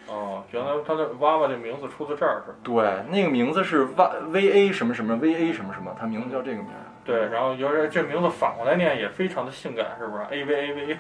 [0.10, 2.56] 哦，原来他的娃娃这名字出自这儿是。
[2.64, 3.86] 对，那个名字是
[4.30, 6.87] V A 什么什么 V A 什么什么，他名字叫这个名儿。
[7.08, 10.98] 对，然后有点这名字反过来念也非常的性感，是不是？A V A V，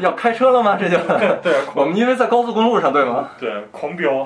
[0.00, 0.78] 要开车了吗？
[0.80, 0.96] 这就
[1.42, 3.30] 对， 我们因为在高速公路上，对吗？
[3.40, 4.24] 对，狂飙。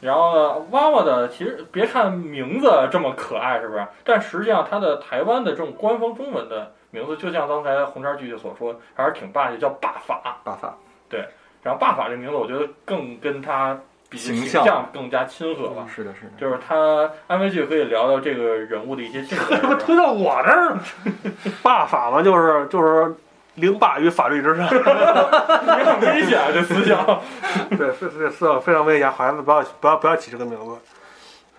[0.00, 3.86] 然后呢，娃娃的其实别看名字这么可爱，是不是？
[4.04, 10.38] 但实际上它的台湾的这种官方中文的名字，就像刚才红茶剧剧所说，还是挺霸气，叫霸法。
[10.42, 10.74] 霸法。
[11.10, 11.22] 对
[11.62, 13.78] 然后霸法这名字，我觉得更跟他
[14.14, 15.84] 比形形象象更加亲和吧。
[15.92, 16.32] 是的，是的。
[16.38, 19.56] 就是他安慰剧可以聊聊这个人物的一些性格。
[19.56, 20.80] 怎么推到我这儿了？
[21.62, 23.12] 霸法嘛，就是就是
[23.56, 24.64] 凌霸于法律之上。
[24.70, 27.20] 也很危险啊，这思想。
[27.70, 30.76] 对，这思想非常危险，孩子不要不要不要起这个名字。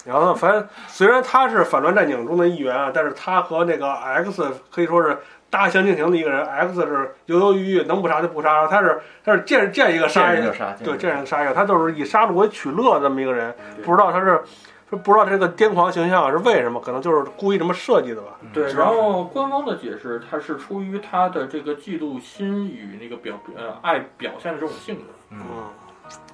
[0.05, 5.17] 然后呢，反正虽然他是反乱战警中的一员啊，但是他和那个 X 可以说是
[5.55, 6.45] 大相径庭的一个人。
[6.45, 13.55] X 是犹犹豫豫，能不杀就不杀，他是他是见见一个杀一个，对，见见人就杀一个，他就是以杀戮为取乐这么一个人。
[13.85, 14.41] 不知道他是
[14.89, 18.37] 说不知道这个癫狂形象是为什么，可能就是故意这么设计的吧。
[18.53, 25.01] 对，然后官方的解释，他是出于他的这个嫉妒心与那个表呃爱表现的这种性格。
[25.31, 25.63] 嗯，嗯，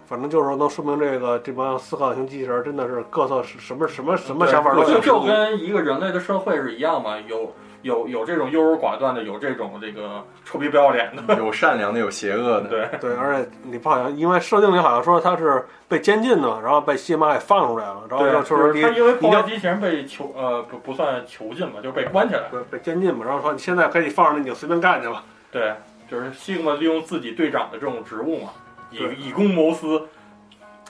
[0.05, 4.95] 反正就是说能说明这个这帮思考型机器人真的是各色什么什么什么想法都有。
[4.95, 11.36] 就就跟一个人类的社会是一样嘛，有有有这种优柔寡断的，有这种这个臭皮不要脸的。
[11.36, 12.70] 有善良的，有邪恶的。
[12.70, 22.44] 对，对，而且你不好像因为设定里好像说他是被监禁的，然后被西马给放出来了，然后，就就是他因为破你要坏机器人被囚呃不不算囚禁嘛，就是被关起来。
[22.52, 25.24] 对被监禁嘛，然后说你现在可以放着你就随便干去吧。
[25.52, 25.74] 对，
[26.10, 28.50] 就是西格玛利用自己队长的这种职务嘛，
[28.91, 30.08] 以以公谋私。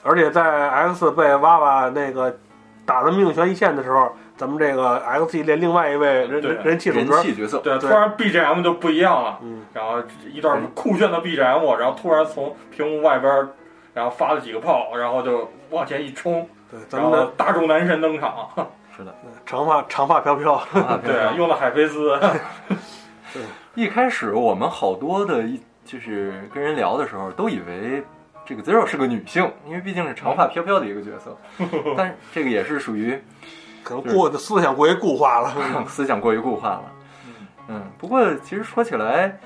[0.04, 2.36] 而且在 X 被娃娃那个
[2.84, 10.02] 打得命悬一线的时候，咱们这个 X 系列另外一位人人人气主人角，气角色，对，突然 BGM 就不一样了，嗯，然后
[10.32, 13.48] 一段酷炫的 BGM，然后突然从屏幕外边，
[13.94, 18.48] 然后发了几个炮，然后就往前一冲，对，咱然们的后大众男神登场，
[18.96, 19.14] 是的。
[19.46, 20.60] 长发长发飘飘，
[21.04, 22.18] 对，用了海飞丝，
[23.32, 23.42] 对
[23.76, 28.02] 一开始我们好多的一就是跟人聊的时候，都以为
[28.44, 31.38] 这个 Zero 是个女性，因为毕竟是长发飘飘的一个角色。
[31.96, 33.22] 但是这个也是属于
[33.82, 35.84] 可能过思想过于固化了。
[35.86, 36.84] 思想过于固化了。
[37.68, 39.38] 嗯，不过其实说起来，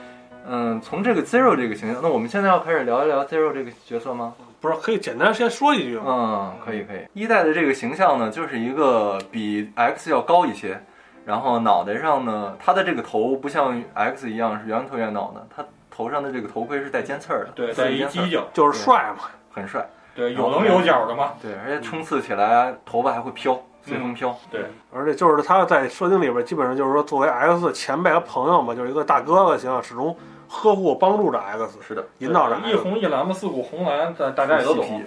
[0.47, 4.35] 嗯，从这个 Zero 这个形象，那我们现在要开始聊一聊 Zero 这个角色吗？
[4.61, 6.05] 不是，可以简单先说一句吗？
[6.07, 7.07] 嗯，可以可以。
[7.13, 10.81] 一代的这个形象呢，就是一个比 X 要高一些，
[11.25, 19.25] 然后脑袋上呢，他的这个头不像 X 一样是圆头圆脑的，他头上的这个头盔是带尖刺儿的，对，带一四个尖刺儿犄角，就是帅嘛。
[19.53, 19.87] 很帅。
[20.15, 24.37] 对，有棱有角的嘛，对，而且冲刺起来头发还会飘，随风飘。
[24.51, 30.15] 对，而且就是他在设定里边，基本上就是说作为 X 前辈和朋友嘛，就是一个大哥哥形象，始终
[30.49, 32.75] 呵护帮助着 X，是的，引导着一。
[32.75, 35.03] 红一蓝嘛，四股红蓝，大大家也都懂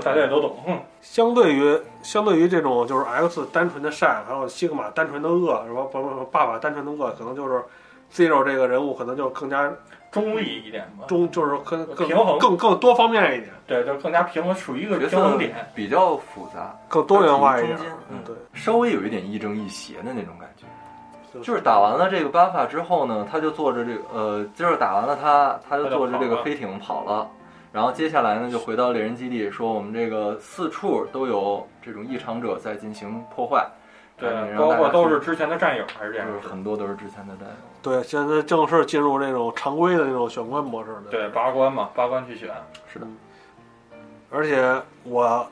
[0.00, 0.56] 大家也都懂。
[0.66, 7.62] 嗯 相对于相对于这种就是 X 单纯的善，还有西格玛单纯的恶，什么不不不爸爸单纯的恶，可能就是
[8.14, 9.72] Zero 这个人物可能就更加
[10.12, 15.54] 中立一点吧，中，就是更更平衡更更多方面一点，对，就是更加平衡，属于一个角色平衡点。
[15.74, 17.96] 比较复杂，更多元化一点中间。
[18.10, 20.66] 嗯对，稍微有一点亦正亦邪的那种感觉。
[21.42, 27.26] 就是打完了这个巴法之后呢，他就坐着这个呃，就是打完了他，他就坐着这个飞艇跑了。
[27.72, 33.66] 然后接下来呢，就回到猎人基地，说我们这个四处都有这种异常者在进行破坏，
[34.30, 37.54] 对包括都是之前的战友，还是这样就是很多都是之前的战友。
[37.82, 41.10] 对，现在正式进入这种常规的这种选关模式的。
[41.10, 42.48] 对，八关嘛，八关去选。
[42.92, 43.06] 是的
[44.30, 45.46] 而且我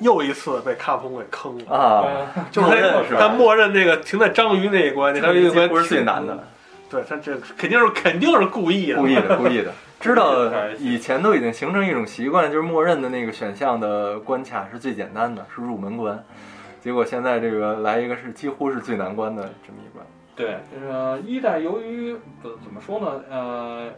[0.00, 2.04] 又一次被卡普空给坑了，啊，
[2.36, 6.42] 嗯，就是他默认那个停在章鱼那一关，那章鱼那一关不是最难的，
[6.90, 9.72] 对他这肯定是肯定是故意的，故意的，故意的。
[9.98, 16.22] 知道太 以前都已经形成一种习惯，就是默认的那个选项的关卡是最简单的，是入门关。
[16.86, 20.06] 结果现在这个来一个是几乎是最难关的这么一关。
[20.36, 22.12] 对，这个一代由于
[22.44, 23.90] 呃怎么说呢，呃，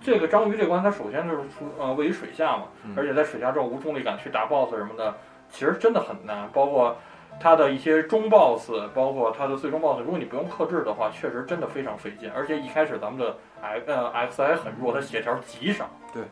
[0.00, 5.12] 这个章鱼这关它首先就是出呃位于水下嘛，嗯而且在水下之后无重力感去打 BOSS 什么的，
[5.50, 6.96] 其实真的很难，包括。
[7.40, 12.30] 它的一些中 boss，包括它的最终 boss，如果你不用克制的话，确实真的非常费劲。
[12.36, 15.88] 而且一开始咱们的 X 呃 X 还很弱，它血条极少。
[16.12, 16.22] 对，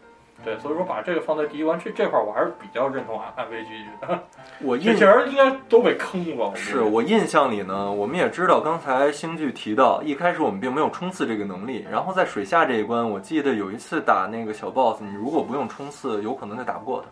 [0.42, 4.18] 对，所以说把这个放在第一关，这这块儿我还是比较认同暗暗飞居的。
[4.60, 6.54] 我印这些人应该都被坑过。
[6.54, 17.08] 是我印象里呢，我们也知道，刚才星剧提到，一开始我们并没有冲刺这个能力，然后在水下这一关，我记得有一次打那个小 boss，你如果不用冲刺，有可能就打不过他，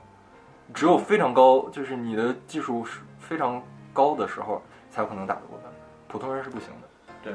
[0.73, 3.63] 只有非常高，就是你的技术是非常
[3.93, 5.69] 高的时候，才有可能打得过他，
[6.11, 6.89] 普通人是不行的。
[7.23, 7.33] 对，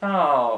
[0.00, 0.50] 那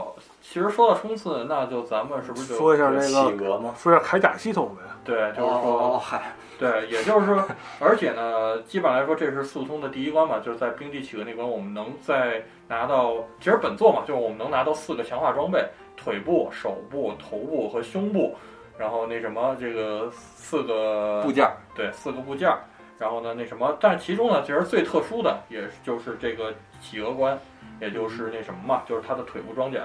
[0.48, 3.74] 其实说到冲刺，那就咱们是不是就说一下那企，鹅吗？
[3.76, 4.82] 说一下铠甲系统呗。
[5.04, 7.44] 对，就是说，哦，嗨，对，也就是说，
[7.80, 18.36] 而且呢，基本上来说，这是速通的第一关嘛，就是在冰地企鹅那关，我们能在拿到，其实本作嘛，就是我们能拿到四个强化装备：腿部、手部、头部和胸部，
[18.78, 22.60] 然后那什么，这个四个部件儿对，四个部件儿。
[22.98, 27.38] 然后呢，那什么，但是其中呢，其实最特殊的，也就是这个企鹅关，
[27.78, 29.80] 也就是那什么嘛，就是它的腿部装甲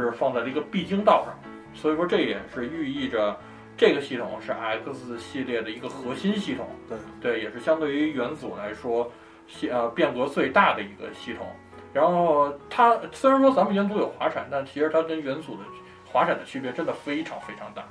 [0.00, 1.34] 是放在了一个必经道上，
[1.74, 3.36] 所以说这也是寓意着
[3.76, 6.66] 这个系统是 X 系列的一个核心系统。
[6.88, 9.10] 对对，也是相对于元祖来说，
[9.46, 11.46] 系呃变革最大的一个系统。
[11.92, 15.62] 然后它虽然说咱们元祖有滑铲，但其实它跟元祖的
[16.06, 17.84] 滑铲的区别真的非常非常大。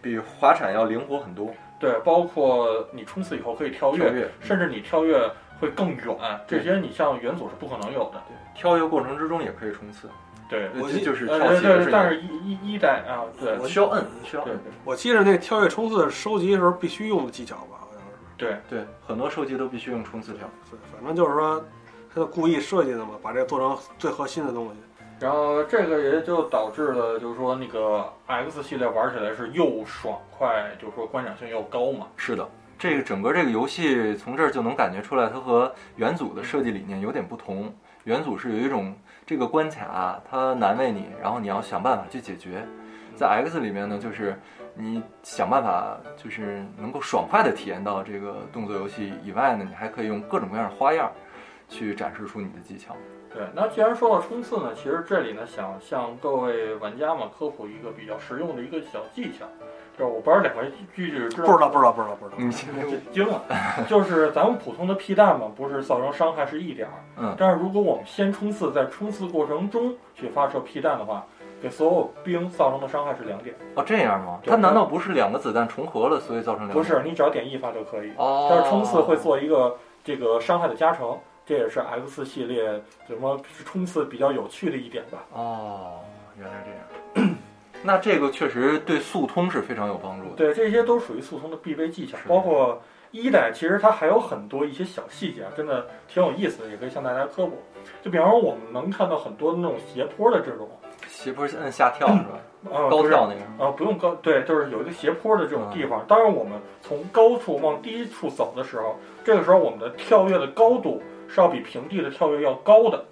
[0.00, 8.22] 比滑铲要灵活很多，对，包括你冲刺以后可以跳跃，跳跃，甚至你跳跃会更远，这些你像元祖是不可能有的。
[8.28, 10.08] 对，跳跃过程之中也可以冲刺，
[10.48, 14.60] 对，我记就是呃对对，跳起来是但是一一一代啊，对我需要摁，需要对摁。
[14.84, 18.16] 我记得那跳跃冲刺收集的时候必须用的技巧吧，好像是。
[18.36, 20.48] 对对，很多收集都必须用冲刺跳。
[20.70, 21.64] 对，反正就是说，
[22.12, 24.74] 他就故意设计的嘛，把这个做成最核心的东西。
[25.20, 32.08] 然后这个也就导致了，就是说那个 X 系列玩起来是又爽快，就是说观赏性又高嘛。
[32.16, 32.46] 是的，
[32.78, 37.72] 这个整个这个游戏从这儿就能感觉出来，它和元祖的设计理念有点不同。
[38.02, 38.94] 元祖是有一种
[39.26, 42.66] 这个关卡它难为你，然后你要想办法去解决。
[43.16, 44.38] 在 X 里面呢，就是
[44.74, 51.10] 你想办法，就是能够爽快的体验到这个动作游戏以外呢，你还可以用各种各样的花样
[51.68, 52.96] 去展示出你的技巧。
[53.32, 59.46] 对，那既然说到冲刺呢，其实这里呢想向各位玩家们科普一个比较实用的一个小技巧，
[59.96, 62.36] 就是我不知道两位句句知不知道，不知道，不知道，不知道。
[62.38, 62.50] 你
[63.12, 63.42] 惊了，
[63.88, 71.24] 就是咱们普通的屁弹嘛，不是造成伤害是一点儿，嗯但是如果我们先冲刺，在冲刺过程中去发射屁弹的话，
[71.62, 73.54] 给所有兵造成的伤害是两点。
[73.76, 74.40] 哦这样吗？
[74.44, 76.74] 它难道不是两个子弹重合了，所以造成两点？
[76.74, 78.12] 不是，你只要点一发就可以。
[78.16, 81.16] 哦，但是冲刺会做一个这个伤害的加成，
[81.46, 85.18] 这也是 X 系列怎么冲刺比较有趣的一点吧。
[85.32, 86.00] 哦，
[86.36, 86.80] 原来这样。
[87.86, 90.36] 那这个确实对速通是非常有帮助的。
[90.36, 92.80] 对，这些都属于速通的必备技巧，包括
[93.10, 97.62] 一代，其实它还有很多一些小细节，真的挺有意思的，也可以向大家科普。
[98.02, 100.66] 就比方说，我们能看到很多那种斜坡的这种，
[101.06, 102.40] 斜坡摁下跳是吧？
[102.72, 103.64] 呃，高跳那个。
[103.64, 106.02] 啊，不用高，对，就是有一个斜坡的这种地方。
[106.08, 113.04] 当然，我们从高处往低处走的时候，这个时候我们的跳跃的高度是要比平地的跳跃要高的。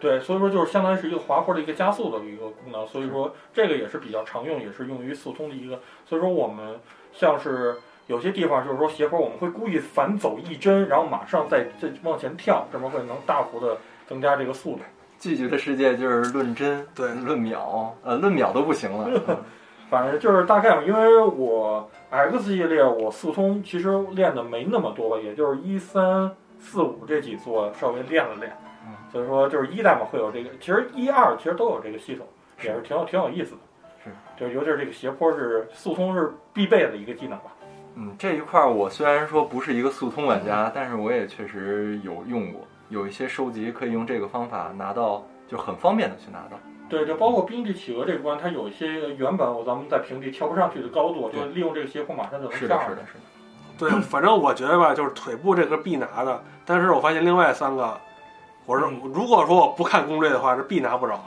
[0.00, 2.86] 是，对，所以说就是相当于是一个滑坡的一个加速的一个功能。
[2.86, 5.78] 所以说这个也是比较常用，也是用于速通的一个。
[6.06, 6.78] 所以说我们
[7.12, 7.76] 像是
[8.06, 13.76] 有些地方就是说斜坡，我们会故意反走一帧，然后马上再再往前跳，这么会能大幅的
[14.06, 14.80] 增加这个速度。
[15.18, 19.10] 聚集的世界就是论帧，对论秒，呃，论秒都不行了。
[19.28, 19.36] 嗯
[19.90, 26.30] 反正就是大概嘛，因为我 X 系列我速通其实练的没那么多吧，也就是一三
[26.60, 28.69] 四五这几座稍微练了练嗯，
[29.12, 32.26] 所以说就是一代嘛会有这个，其实一二其实都有这个系统，
[32.62, 33.58] 也是挺有挺有意思的。
[34.04, 37.52] 是，就尤其是这个斜坡是速通是必备的一个技能吧。
[37.96, 46.58] 嗯，这一块儿我虽然说不是一个速通玩家，但是我也确实有用过，有一些收集可以用这个方法拿到，就很方便的去拿到。
[46.88, 53.06] 对，就包括冰地企鹅这关，它有一些原本我咱们在平地跳不上去的高度，就利用这个斜坡马上就能是的，跳上去是的，。
[53.06, 53.90] 是的。
[53.90, 57.98] 对，反正我觉得吧，就是腿部这个必拿的，但是我发现另外三个，
[58.66, 61.20] 我是嗯如果说我不看攻略的话，是必拿不着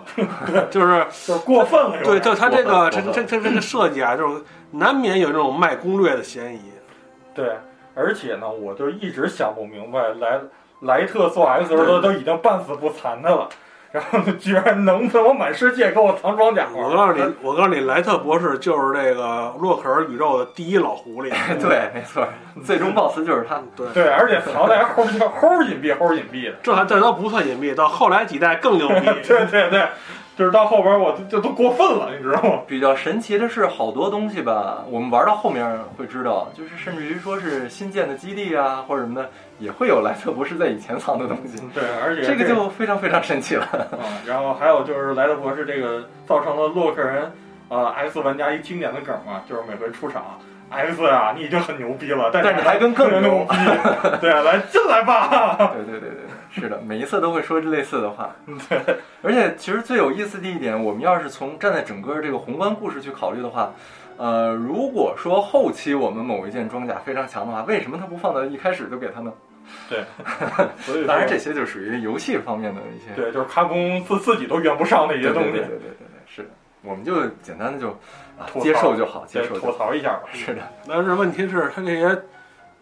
[0.48, 1.98] 的， 就是就是过分了。
[1.98, 6.62] 有对，就他这个这这这这个设计啊，就是难免有这种卖攻略的嫌疑。
[7.36, 7.58] 对，
[7.96, 10.40] 而且呢，我就一直想不明白，莱
[10.82, 13.50] 莱特做 X 时候都已经半死不残的了，
[13.94, 21.30] 然后居然能他妈满世界给我藏装甲我告诉你，我告诉你，莱特博士就是这个洛克尔宇宙的第一老狐狸。
[21.62, 22.28] 对，没错，
[22.66, 23.62] 最终 BOSS 就是他。
[23.78, 26.58] 对，对，而且藏的还齁齁齁隐蔽，齁隐蔽的。
[26.64, 28.96] 这还这都不算隐蔽，到后来几代更牛逼。
[29.28, 29.88] 对对对，
[30.36, 32.62] 就是到后边我就都过分了，你知道吗？
[32.66, 39.30] 比较神奇的是，好多东西吧，我们玩到后面会知道，就是甚至于说是新建的基地啊，或者什么的，
[39.64, 41.64] 也会有莱特博士在以前藏的东西。
[41.74, 43.64] 对，而且这个就非常非常神奇了。
[43.94, 47.32] 啊，然后还有就是莱特博士这个造成了洛克人
[47.70, 50.38] 啊、X 玩家一经典的梗嘛，就是每回出场。
[50.70, 53.56] X 啊，你已经很牛逼了，但但是你还跟更牛牛逼，
[54.20, 55.56] 对，来进来吧。
[55.76, 58.36] 对对对对，是的，每一次都会说类似的话。
[58.68, 58.80] 对，
[59.22, 63.72] 而且其实最有意思的一点，我们要是从站在整个这个宏观故事去考虑的话，
[64.18, 69.32] 呃，如果说后期我们某一件装甲非常强的话，为什么他不放到一开始就给他呢？
[70.80, 76.50] 所以当然，这些就属于游戏方面的一些对，就是卡工自自己都圆不上的一些东西对对对，对对对对，是的，
[76.82, 77.90] 我们就简单的就
[78.38, 79.78] 啊接受就好，接受吐受就好。
[79.78, 80.24] 槽一下吧。
[80.34, 82.22] 是的，但是问题是，它这些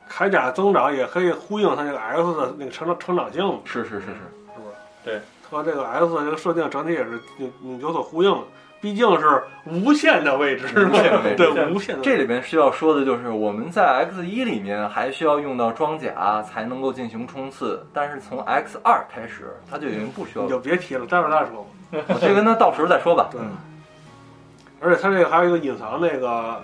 [0.10, 4.12] 铠甲增长也可以呼应它这个 X 的那个成长成长性嘛，是是是是
[4.56, 4.76] 不是？
[5.04, 8.44] 对，和这个 X 的这个设定整体也是有有所呼应的。
[8.82, 20.60] 毕竟是无限的未知嘛无限的未，知对无限的这里边需要说的就是，我们在 X 一里面还需要用到装甲才能够进行冲刺，但是从 X 二开始，它就已经不需要你就。
[20.60, 22.04] 别提了，待会儿再说吧。
[22.08, 23.30] 我这跟他到时候再说吧。
[23.32, 23.52] 对嗯，
[24.80, 26.60] 而且它这个还有一个隐藏那个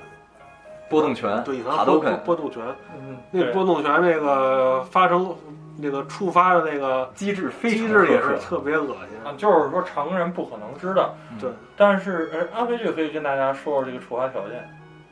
[0.89, 2.63] 波动拳，对隐藏波波动拳，
[2.97, 5.35] 嗯，那个波动拳那个发生
[5.79, 11.15] 那个触发的那个机制非常机制也是特别恶心啊心。，就是说常人不可能知道。
[11.39, 14.67] 对，但是呃，安飞剧可以跟大家说说这个触发条件。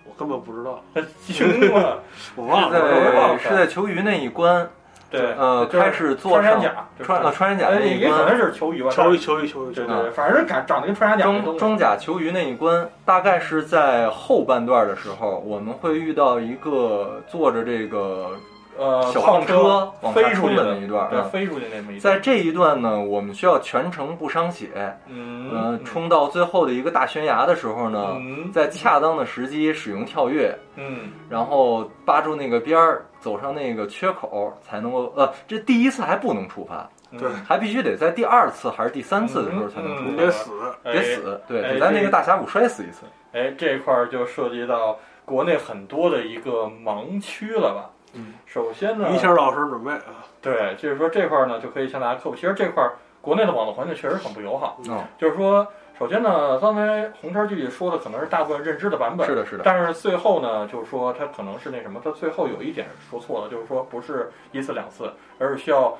[0.07, 0.81] 我根本不知道，
[1.25, 1.99] 行了，
[2.35, 2.79] 我忘了。
[2.79, 4.69] 我忘了在是在球鱼那一关，
[5.09, 11.57] 对，呃，开始做穿山甲，穿呃穿山甲那一哎也可能关，是球鱼吧，球一球一球一球一，对对对，反正是长长得跟穿山甲那装。
[11.57, 18.37] 装甲球鱼那一关，大概是在后半段的时候，我们会遇到一个坐着这个
[18.77, 21.99] 呃，小矿矿车往下冲飞出去的的那一段，对，啊飞出去那么一段。
[21.99, 24.69] 在这一段呢，我们需要全程不伤血，
[25.07, 40.51] 嗯呃，冲到最后的一个大悬崖的时候呢，嗯在恰当的时机使用跳跃，嗯然后扒住那个边儿，走上那个缺口，才能够呃，这第一次还不能触发，嗯对还必须得在第二次还是第三次的时候才能嗯触发，你得死。
[40.83, 43.05] 别死，对，哎得在那个大峡谷摔死一次。
[43.31, 47.89] 哎，这块儿就涉及到国内很多的一个盲区了吧？
[48.15, 52.35] 嗯，首先呢，于谦老师准备啊，对，就是说这块儿呢就可以向大家科普。
[52.35, 54.79] 其实这块儿国内的网络环境确实很不友好。
[54.87, 65.97] 哦，就是说，首先呢，刚才红圈剧里说的可能是大部分认知的版本，是的，是的，但是最后呢，就是说他可能是那什么，他最后有一点说错了，就是说不是一次两次，而是需要，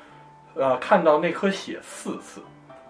[0.55, 2.41] 呃，看到那颗血四次，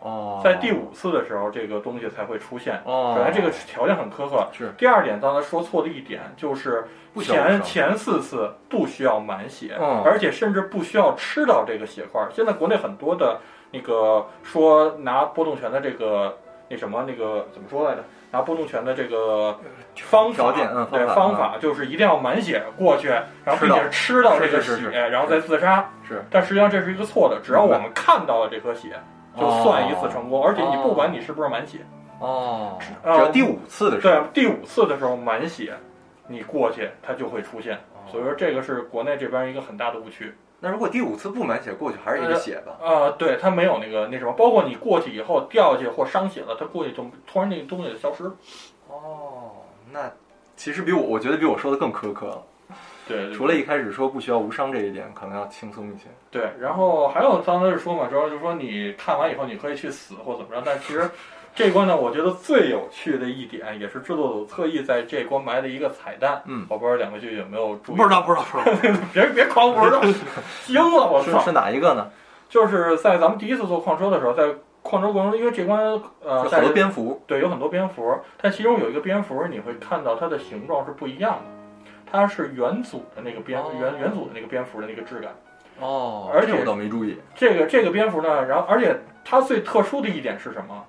[0.06, 2.80] 哦，在第五次的时候，这个东西才会出现。
[2.86, 4.48] 哦，本来这个条件很苛刻。
[4.54, 6.86] 是第二点，刚才说错的一点就是
[7.20, 12.22] 前前四次不需要满血，嗯而且甚至不需要吃到这个血块。
[12.32, 13.40] 现在国内很多的
[13.72, 16.38] 那个说拿波动拳的这个
[16.70, 18.04] 那什么那个怎么说来着？
[18.32, 19.58] 拿波动拳的这个
[19.96, 20.52] 方法
[20.92, 25.90] 对方法就是一定要满血过去，然后并且吃到这个是是是血，然后再自杀。
[26.08, 29.00] 是但实际上这是一个错的，只要我们看到了这颗血，
[29.38, 31.80] 就算一次成功，而且你不管你是不是满血。
[32.20, 35.76] 哦，只呃要第五次的时候，，对第五次的时候满血，
[36.28, 37.76] 你过去它就会出现。
[37.76, 37.82] 哦
[38.12, 40.34] 所以说这个是国内这边一个很大的误区。
[40.60, 42.78] 那如果第五次不满血过去，还是一个血吧？
[42.80, 48.34] 呃，对，它没有那个那什么，包括你过去以后掉下去或伤血了，它过去就突然那个东西就消失了。
[48.88, 49.52] 哦，
[49.92, 50.10] 那
[50.56, 52.44] 其实比我我觉得比我说的更苛刻了。
[53.08, 56.06] 对，除了一开始说不需要无伤这一点，可能要轻松一些。
[56.32, 61.10] 对，然后还有刚才是说嘛，主要就是说你看完以后你可以去死或怎么着，但其实
[61.54, 66.42] 这一关呢，我觉得最有趣的一点，也是制作组特意在这关埋的一个彩蛋。
[66.46, 67.96] 嗯，我不知道两位剧有没有注意？
[67.96, 69.00] 不知道，不知道，不知道。
[69.14, 70.02] 别别狂不知道，
[70.66, 71.40] 惊了，我操！
[71.40, 72.08] 是是哪一个呢？
[72.50, 75.80] 就是在咱们第一次坐矿车的时候，在矿车过程中，因为这关
[76.24, 77.22] 呃，在有好多蝙蝠。
[77.26, 81.55] 对，有很多蝙蝠，但其中有一个蝙蝠，你会看到它的形状是不一样的，
[82.16, 85.32] 它是元祖的那个蝙哦元元祖的那个蝙蝠的那个质感。
[85.80, 87.20] 哦，而且这我倒没注意。
[87.36, 90.86] 这个这个蝙蝠呢，然后而且它最特殊的一点是什么？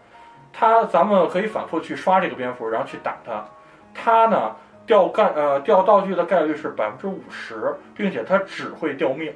[0.53, 3.45] 它咱们可以反复去刷这个蝙蝠，然后去打它。
[3.93, 4.55] 它呢
[4.87, 9.35] 掉干呃掉道具的概率是百分之五十，并且它只会掉命。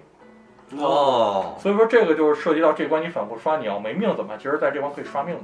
[0.78, 4.38] 哦，所以说这个就是涉及到这关你反复刷，你要没命怎么办？
[4.38, 5.42] 其实在这关可以刷命的，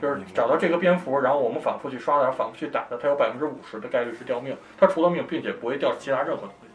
[0.00, 4.56] 就是找到这个蝙蝠，然后我们反复去刷它，反复去打它，它有百分之五十的概率是掉命。
[4.78, 6.66] 它除了命，并且不会掉其他任何东西。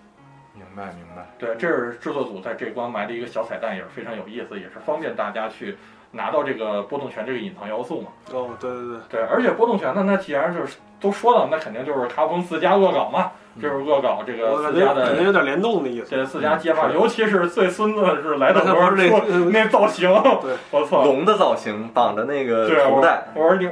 [0.54, 1.28] 明白明白。
[1.38, 5.78] 对，这是制作组在这关埋的一个小彩蛋，也是非常有意思，也是方便大家去
[6.12, 8.10] 拿到这个波动拳这个隐藏要素嘛。
[8.32, 13.32] 哦，对对对，对，而且波动拳呢，那既然就是都说了，那肯定就是卡普空自家恶搞嘛，
[13.62, 15.08] 就是恶搞这个自家的。
[15.08, 16.08] 肯定有点联动的意思。
[16.10, 19.10] 这自家街霸，尤其是最孙子是来的时候那
[19.52, 20.10] 那造型，
[20.42, 21.04] 对， 我操！
[21.04, 23.68] 龙的造型绑着那个对，我头带，我说你，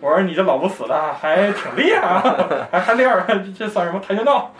[0.00, 2.36] 我说你这老不死的还挺厉害啊，
[2.70, 3.24] 还还练儿，
[3.58, 4.52] 这算什么跆拳道？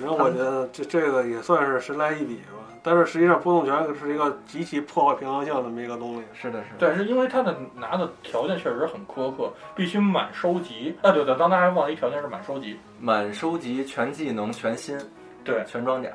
[0.00, 2.62] 反正我觉得这这个也算是神来一笔吧。
[2.82, 6.22] 但是实际上，波动拳是一个极其破坏平衡性的这么一个东西。
[6.32, 6.78] 是的，是的。
[6.78, 10.94] 对，是因为它的拿的条件确实很苛刻，必须满收集。
[11.02, 12.78] 啊，对对，刚才还忘了一条件是满收集。
[13.00, 14.96] 满收集全技能全新，
[15.42, 16.10] 对全装甲。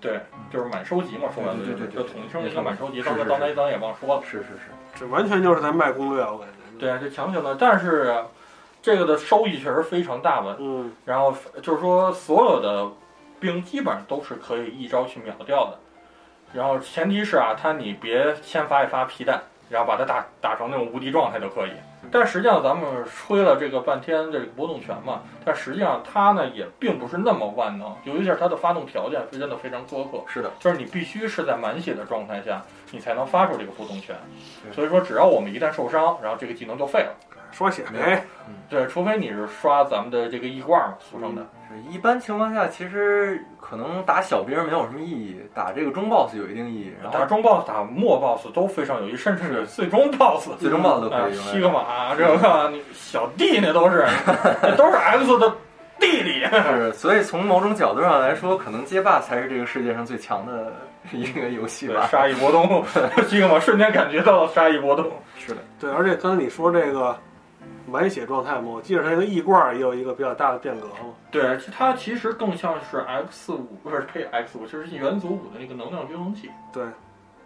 [0.00, 0.20] 对，
[0.50, 3.00] 就是满收集嘛，说白了对对对对就统称一个满收集。
[3.00, 4.22] 是是刚才刚才咱也忘说了。
[4.24, 4.70] 是是是。
[4.98, 6.78] 这完全就是在卖攻略，我感觉。
[6.80, 8.12] 对，这强行的，但是
[8.82, 10.56] 这个的收益确实非常大吧。
[10.58, 12.88] 嗯，然后就是说，所有的
[13.40, 15.78] 兵基本上都是可以一招去秒掉的。
[16.52, 21.70] 然后前提是啊，他你别先发一发皮蛋，然后把它打打成那种无敌状态就可以。
[22.10, 32.62] 但实际上咱们吹了这个半天这个波动拳嘛，但实际上它呢也并不是那么万能，尤其是它的发动条件是真的非常苛刻，是的，就是你必须是在满血的状态下，
[32.92, 34.16] 你才能发出这个波动拳。
[34.72, 37.14] 所以说，只要我们一旦受伤，然后这个技能就废了。
[37.50, 38.24] 刷血没有呗。
[38.68, 41.46] 对，除非你是刷咱们的这个一挂嘛，俗称的。
[41.68, 46.92] 是一般情况下，其实可能打小兵没有什么意义，打这个中 boss 有一定意义。
[47.02, 54.06] 然后打中 boss、打末 boss 都非常有意义，甚至是最终 boss，最终 boss 都可啊，以西格玛这个你小弟那都是，
[54.62, 55.52] 那都是 X 的
[56.00, 56.44] 弟弟。
[56.46, 60.72] 是，所以从某种角度上来说，可能街霸才是这个世界上最强的
[61.12, 62.06] 一个游戏，吧。
[62.10, 62.82] 杀意波动，
[63.28, 65.10] 西格玛瞬间感觉到了杀意波动。
[65.36, 67.14] 是的，对，而且刚才你说这个
[67.90, 71.14] 满血状态嘛，我记得它那个易罐也有一个比较大的变革嘛。
[71.30, 76.50] 对，它其实更像是 X 五，不是 呸 X 五，就是元祖五的那个能量均衡器。
[76.72, 76.84] 对，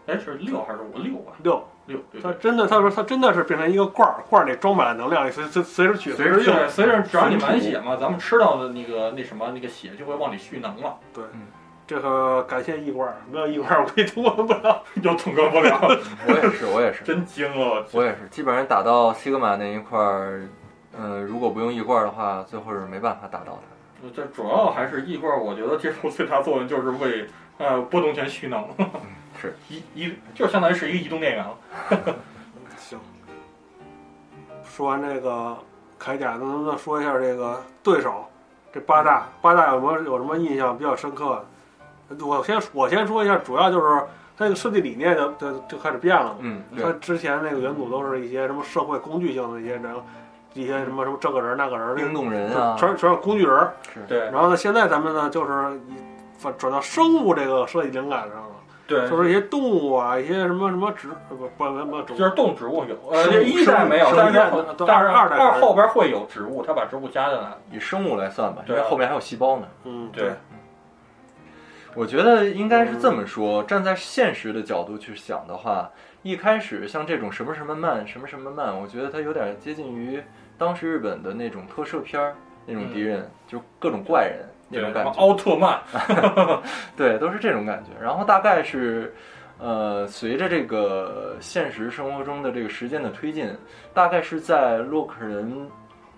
[0.06, 0.98] 哎，是六还是五？
[0.98, 1.98] 六啊，六，六。
[2.22, 6.56] 它真的，他说它真的是变成一个罐儿，罐儿里装满了能量，你随随随时取，随时用。
[6.56, 10.94] 对，随着只要你满血嘛，咱们吃到的那个那什么那个血就会往里蓄能嘛，
[11.86, 14.82] 这个感谢异罐儿，没有异罐儿我可以通关不了。
[15.02, 15.78] 又通关不了，
[16.26, 17.84] 我也是，我也是， 真惊了。
[17.92, 18.28] 我也是。
[18.30, 20.48] 基本上打到西格玛那一块儿，
[20.96, 24.08] 嗯、如果不用一罐的话，最后是没办法打到它。
[24.14, 27.26] 这主要还是异罐，我觉得这种最大作用就是为
[27.58, 28.64] 呃波动拳蓄能，
[29.40, 31.56] 是移移就相当于是一个移动电源了。
[32.78, 32.98] 行，
[34.64, 35.56] 说完这个
[36.00, 38.24] 铠甲，能不能说一下这个对手？
[38.72, 41.44] 这八大八大有没有有什么印象比较深刻的？
[42.20, 44.00] 我先我先说一下，主要就是
[44.36, 46.36] 它这个设计理念就就就开始变了嘛。
[46.40, 49.94] 嗯，它，之前那个元祖都是一些什么社会工具性的一些人，
[50.54, 53.72] 一些什么什么这个人那个人，冰冻人啊，全全是工具人儿。
[53.94, 55.52] 是对然后呢，现在咱们呢就是
[55.88, 55.94] 以
[56.40, 64.40] 转转到生物这个设计灵感上了，对，就是一些动物啊，一些什么什么植呃不不不不就是动植物有，呃，一代没有，但是
[64.86, 67.52] 但是二代二后边会有植物，他把植物加进来。
[67.70, 69.68] 以生物来算吧，因为后面还有细胞呢。
[69.84, 70.32] 嗯对，
[71.94, 75.90] 我觉得应该是这么说，站在现实的角度去想的话，
[76.22, 80.22] 一开始像这种什么什么慢，什么什么慢，我觉得它有点接近于
[80.56, 82.34] 当时日本的那种特摄片儿
[82.66, 85.10] 那种敌人，就各种怪人那，种感觉。
[85.12, 85.80] 奥特曼，
[86.96, 87.90] 对，都是这种感觉。
[88.02, 89.14] 然后大概是，
[89.58, 93.54] 呃，随着这个现实生活中的这个时间的推进，
[93.92, 95.68] 大概是在洛克人，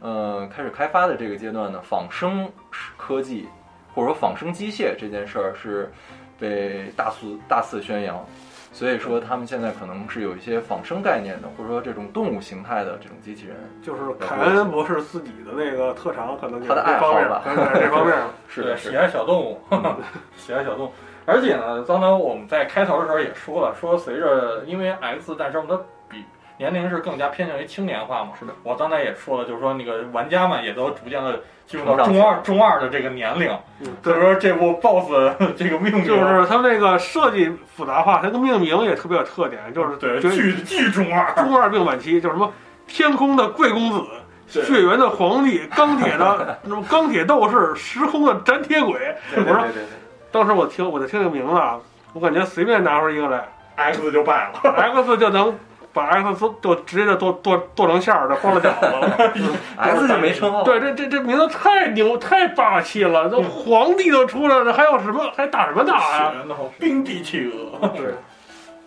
[0.00, 2.48] 呃，开始开发的这个阶段呢，仿生
[2.96, 3.48] 科技
[3.94, 5.92] 或者说仿生机械这件事儿是
[6.38, 8.24] 被大肆大肆宣扬。
[8.72, 13.54] 所以说他们现在可能是有一些仿生概念的，或者说这种动物形态的这种机器人。
[13.80, 17.42] 就是凯恩博士自己的那个特长，可能就是他的爱好这方面吧
[17.72, 18.16] 这方面。
[18.52, 19.60] 对，是的，喜，爱小动物，
[20.36, 20.92] 喜爱小动物。
[21.24, 25.78] 而且呢，刚才我们在开头的时候也说了，说随着因为 X 诞生，它
[26.08, 26.24] 比
[26.58, 28.30] 年龄是更加偏向于青年化嘛。
[28.38, 33.50] 是的，我刚才也说了，就是说那个玩家们也都逐渐的进入到中二中二的这个年龄，
[33.80, 42.52] 嗯，所以，说这部 BOSS 这个命名就是他们那个设计复杂化，它的命名也特别有特点，就是对巨巨中二，中二病晚期，就是什么
[42.86, 44.04] 天空的贵公子。
[44.46, 49.16] 血缘的皇帝，钢铁的 那种钢铁斗士，时空的粘铁鬼。
[49.36, 49.82] 我说对。
[50.30, 51.80] 当时我听我就听这个名字啊，
[52.12, 54.70] 我感觉随便拿出一个来 X 就败了。
[54.70, 55.58] ，X 就能
[55.94, 59.32] 把 X 就直接就剁剁剁成馅儿的，光了饺子了。
[59.78, 66.32] X 就没称号，对，这这这名字太牛太霸气了，这皇帝都出来了，还有什么还打什么打呀？
[66.80, 68.06] 冰帝企鹅，对，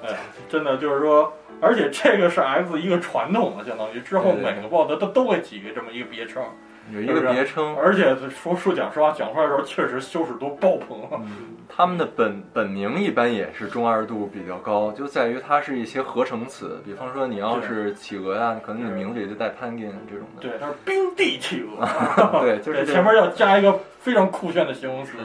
[0.03, 0.18] 哎，
[0.49, 6.43] 真的就是说，而且这个是 X 一个传统的，相当于之后每个 BOSS 都都会起个这么一个别称，
[6.92, 7.76] 有一个别称。
[7.76, 11.08] 而且说说讲实话，讲出来的时候确实羞耻度爆棚。
[11.12, 20.42] 嗯，他们的本本名一般也是中二度比较高，就在于它是一些合成词，比方说你要是企鹅呀，可能你名字里就带 Penguin 这种的。
[20.42, 21.86] 对，它是冰帝企鹅，
[22.42, 25.18] 对，就是前面要加一个非常酷炫的形容词。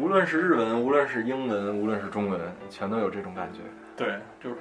[0.00, 2.40] 无论是日文，无论是英文，无论是中文，
[2.70, 3.60] 全都有这种感觉。
[3.96, 4.56] 对，就是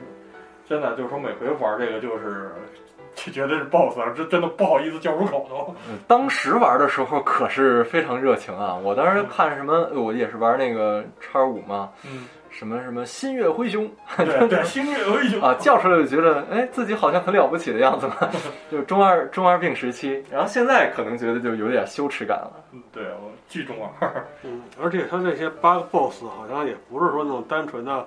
[0.68, 2.52] 真的，就是说每回玩这个就是。
[3.18, 5.76] 就觉得是 BOSS，这真的不好意思叫出口都。
[5.90, 8.76] 嗯，当时玩的时候可是非常热情啊！
[8.76, 18.16] 我当时看什么，我也是玩那个叉五嘛，嗯，什么什么新月灰熊对 对，星月灰熊啊，叫出来就觉得哎自己好像很了不起的样子嘛，
[18.72, 20.24] 就是中二中二病时期。
[20.32, 22.52] 然后现在可能觉得就有点羞耻感了。
[22.72, 24.26] 嗯对我巨中二。
[24.44, 28.06] 嗯，而且他这些 bug boss 好像也不是说那种单纯的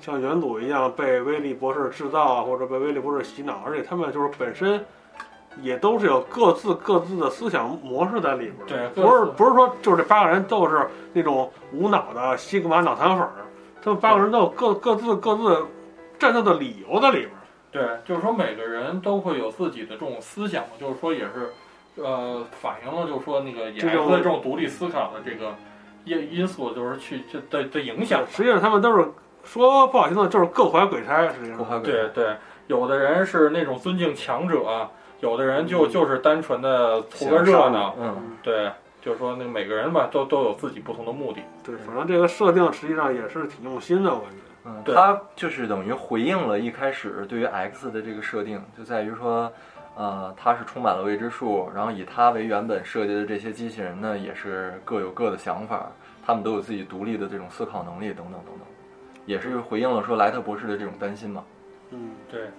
[0.00, 4.84] 像元祖一样被威利博士制造啊，或者被威利博士洗脑，而且他们就是本身
[5.60, 8.66] 也都是有各自各自的思想模式在里边儿。
[8.66, 13.32] 对不是不是说就是这八个人都是那种无脑的西格玛脑残粉儿，
[13.82, 15.66] 他们八个人都有各各自各自
[16.18, 17.36] 战斗的理由在里边儿。
[17.72, 21.52] 对，就是说每个人都会有自己的这种思想，就是说也是，
[21.96, 25.54] 呃，反映了就是说那个也这种的这种独立思考的这个
[26.04, 28.24] 因因素，就是去这的的影响。
[28.28, 29.08] 实际上他们都是
[29.44, 31.28] 说不好听的，就是各怀鬼胎。
[31.28, 32.36] 实际上，对对，
[32.66, 34.88] 有的人是那种尊敬强者，
[35.20, 37.94] 有的人就就是单纯的图个热闹。
[37.98, 38.70] 嗯，对，
[39.00, 41.40] 就是说那每个人吧，都都有自己不同的目的。
[41.64, 44.36] 对，反正这个设定实际上也是挺用心的，我感觉。
[44.66, 49.50] 嗯，对它就是等于回应了一开始对于 X 的这个设定，就在于说，
[49.96, 55.90] 呃，它是充满了未知数，然后以它为原本设计的这些机器人呢，也是各有各的想法，
[56.26, 58.66] 他们都有自己独立的这种思考能力，等等等等，
[59.30, 61.44] 也是回应了说莱特博士的这种担心嘛。
[61.90, 62.50] 嗯，对，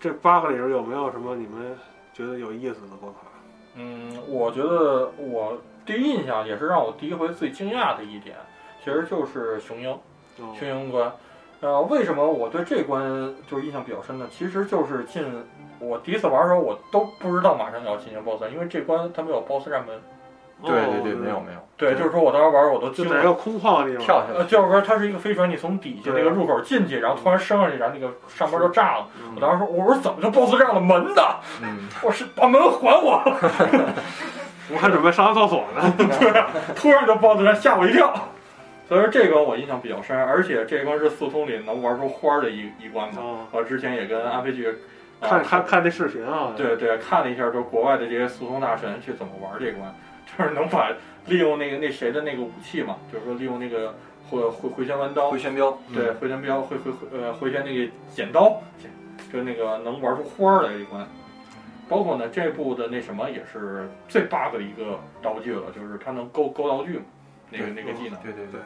[0.00, 1.76] 这八个里边有没有什么你们
[2.14, 3.20] 觉得有意思的关卡？
[3.74, 8.36] 嗯，我觉得我第一印象也是让我第一回最惊讶的一点，
[8.82, 9.90] 其实就是雄鹰。
[9.90, 10.00] 哦
[10.58, 11.12] 雄鹰关，
[11.60, 14.26] 呃，为什么我对这关就是印象比较深呢？
[14.30, 15.22] 其实就是进
[15.78, 20.00] 我第一次玩的时候，我都不知道马上要进行 BOSS，因为这关它没有 BOSS 战门。
[20.64, 23.10] 对对对，哦没有没有，对，就是说我当时玩我都惊了。
[23.10, 29.06] 就在一个空旷的地方呃，跳下来，就是说它是一个飞船，你从底下那个入口进去，然后突然升上去，然后那个上边就炸了。
[29.22, 31.22] 嗯我当时说，我说怎么就 BOSS 炸了门呢？
[31.62, 33.22] 嗯， 我是把门还我！
[34.70, 35.94] 我还准备上厕所呢。
[36.76, 38.12] 突然就 BOSS 战，吓我一跳。
[38.88, 43.20] 所以说这关我印象比较深，而且这关是四通里能玩出花儿的一一关嘛。
[43.22, 44.74] 哦，我之前也跟安飞剧、啊
[45.20, 49.92] 看看看那视频啊，对对，看了一下，就是国外的这些速通大神去怎么玩这关，
[50.36, 50.92] 就是能把
[51.26, 53.94] 利用那个那谁的那个武器嘛，就是说利用那个
[54.28, 58.90] 回回回旋弯刀回，旋镖，对，回旋镖，回回回呃回旋那个剪刀，剪
[59.32, 61.06] 就那个能玩出花儿来一关。
[61.88, 67.04] 包括呢，这部的那什么也是最 bug 的一个道具了，就是它能勾勾道具嘛，
[67.50, 68.20] 那个那个技能。
[68.20, 68.60] 对对对，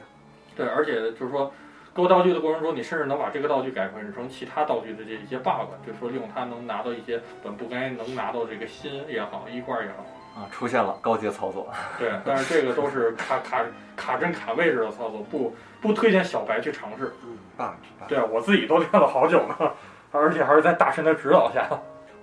[0.56, 1.52] 对，而且就是说，
[1.92, 10.04] 勾道具的过程中，你甚至能把这个道具改换成其他道具的这一些 bug，就是说利用它能拿到一些本不该能拿到这个心也好，一块儿也好。
[10.34, 13.62] 啊，出现了高阶操作， 对，但是这个都是卡卡
[13.94, 17.12] 卡针卡位置的操作，不不推荐小白去尝试。
[17.24, 18.08] 嗯，bug bug。
[18.08, 19.72] 对我自己都练了好久呢，
[20.10, 21.68] 而且还是在大神的指导下。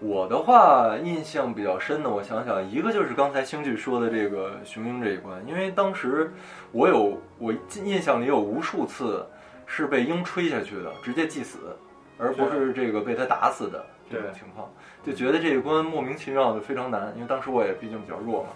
[0.01, 6.31] 我的话印象比较深的，我想想，一个就是刚才星剧说的这个雄鹰这一关，因为当时
[6.71, 7.53] 我有我
[7.83, 9.27] 印象里有无数次
[9.65, 11.77] 是被鹰吹下去的，直接祭死，
[12.17, 14.71] 而不是这个被他打死的这种情况，
[15.09, 18.49] 就觉得这一关莫名其妙的非常难，因为当时我也毕竟比较弱嘛。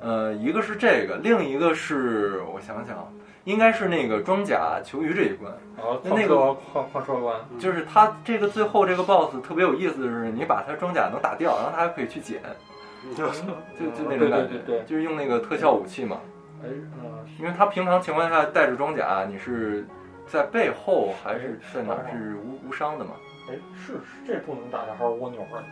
[0.00, 3.08] 呃，一个是这个，另一个是我想想，
[3.44, 12.40] 应该是那个装甲球鱼这一关，然后那个矿矿矿车关，就是它这个最后这个 BOSS 特别有意思的是，你把它装甲能打掉，然后它还可以去捡，
[13.14, 16.18] 就就那种感觉，就是用那个特效武器嘛。
[16.64, 19.86] 哎，嗯，因为它平常情况下带着装甲，你是
[20.26, 23.12] 在背后还是在哪儿是无无伤的嘛？
[23.50, 25.62] 哎，是是这不能打掉还是蜗牛啊？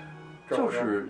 [0.50, 1.08] 就是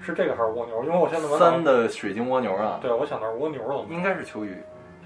[0.00, 0.82] 是这个还是蜗牛？
[0.84, 3.84] 因为我现在三，的水晶蜗牛啊，对我想的是蜗牛了。
[3.88, 4.56] 应该是球鱼。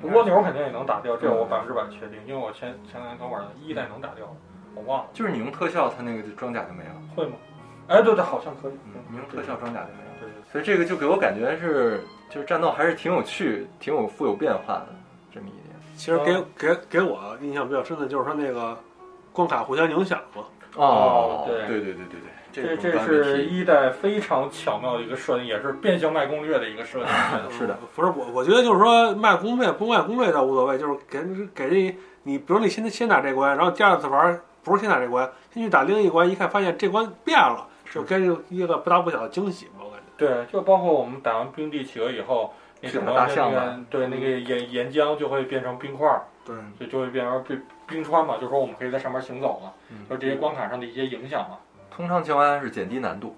[0.02, 4.26] 蜗牛肯定也能打掉，这个我百分之百确定，因为我前前两天刚玩的一代能打掉，
[4.74, 6.94] 我忘了就是你用特效，它那个装甲就没了。
[7.14, 7.32] 会吗？
[7.88, 8.72] 哎，对对，好像可以。
[8.84, 10.10] 嗯，你用特效装甲就没了。
[10.20, 14.88] 对对所以这个就给我感觉是，就是战斗还是挺有趣、挺有富有变化的
[15.32, 15.74] 这么一点。
[15.96, 18.76] 其实给给给我印象比较深的就是它那个
[19.32, 20.44] 关卡互相影响嘛。
[20.76, 21.66] 哦对。
[21.66, 22.20] 对对对对
[22.52, 27.08] 对，这这是一代非常巧妙的一个设定，也是变相卖攻略的一个设定。
[27.52, 31.20] 是的，不是我，我觉得就是说卖攻略不卖攻略倒无所谓，就是给
[31.54, 40.06] 给这你，比如你先先打这关，然后第二次玩不是先打这关，先去打另一关，一看发现这关变了，就给你一个不大不小的惊喜吧，我感觉。
[40.16, 51.56] 对，就包括我们打完冰地企鹅以后，那什么大象那嘛个对那个岩岩浆就会变成冰块儿，对，就就会变成冰冰川嘛，就是说我们可以在上面行走嘛，嗯就这些关卡上的一些影响嘛。
[51.90, 53.34] 通常情况下是减低难度，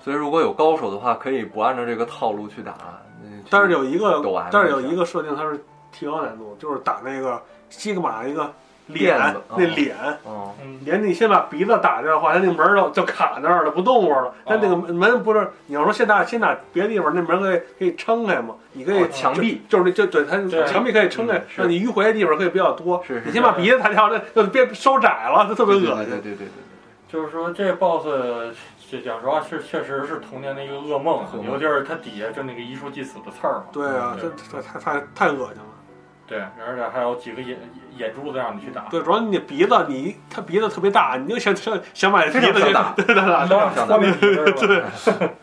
[0.00, 2.74] 所以如果有高手的话，可以不按照这个套路去打。
[3.22, 5.62] 嗯但是有一个但是有一个设定它是
[5.92, 8.50] 提高难度，就是打那个西格玛一个
[8.92, 9.96] 脸，那脸。
[10.24, 14.34] 哦，嗯，连你先把鼻子打掉的话，它那个门儿就就卡那儿了，不动会了。
[14.44, 18.54] 但那个哦门不是你要说先打先打别的地方，那门可以可以撑开嘛？
[18.72, 23.02] 你可以哦墙壁就就是那就对它墙壁可以撑开让你迂回的地方可以比较多。
[23.06, 25.86] 是是你先把鼻子打掉，那就变收窄了，就特别恶心。
[25.86, 26.48] 对对对对对对
[27.10, 28.06] 就是说这 boss，
[28.88, 33.64] 这讲实话是确实是童年的一个噩梦，尤其是它底下就那个一书祭死的刺儿嘛。
[33.72, 35.69] 对啊，这对这太太太恶心了。
[36.30, 37.58] 对，而且还有几个眼
[37.96, 38.82] 眼珠子让你去打。
[38.82, 45.32] 对，主要你鼻子，你他鼻子特别大，你就想想想把鼻子给打对对 对，然后想戳那鼻子是吧？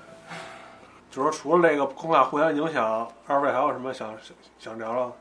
[1.11, 5.13] 就是说除了这个空卡互相影响，二位还有什么想想想聊聊？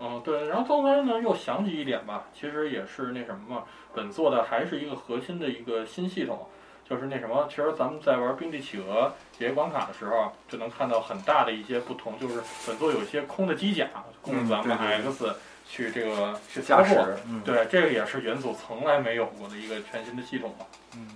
[0.00, 3.62] 嗯，对，然后后来呢又想起一点吧，其实也是那什么嘛，
[3.94, 6.48] 本作的还是一个核心的一个新系统，
[6.88, 13.88] 就是那什么，其实咱们在玩冰地企鹅这些关卡的时候，就能看到很大的一些不同，就是本作有一些空的机甲
[14.20, 15.34] 供咱们 X
[15.66, 20.66] 去这个去操驾驶作。，嗯，对，这个也是元祖从来没有过的一个全新的系统嘛。
[20.96, 21.08] 嗯，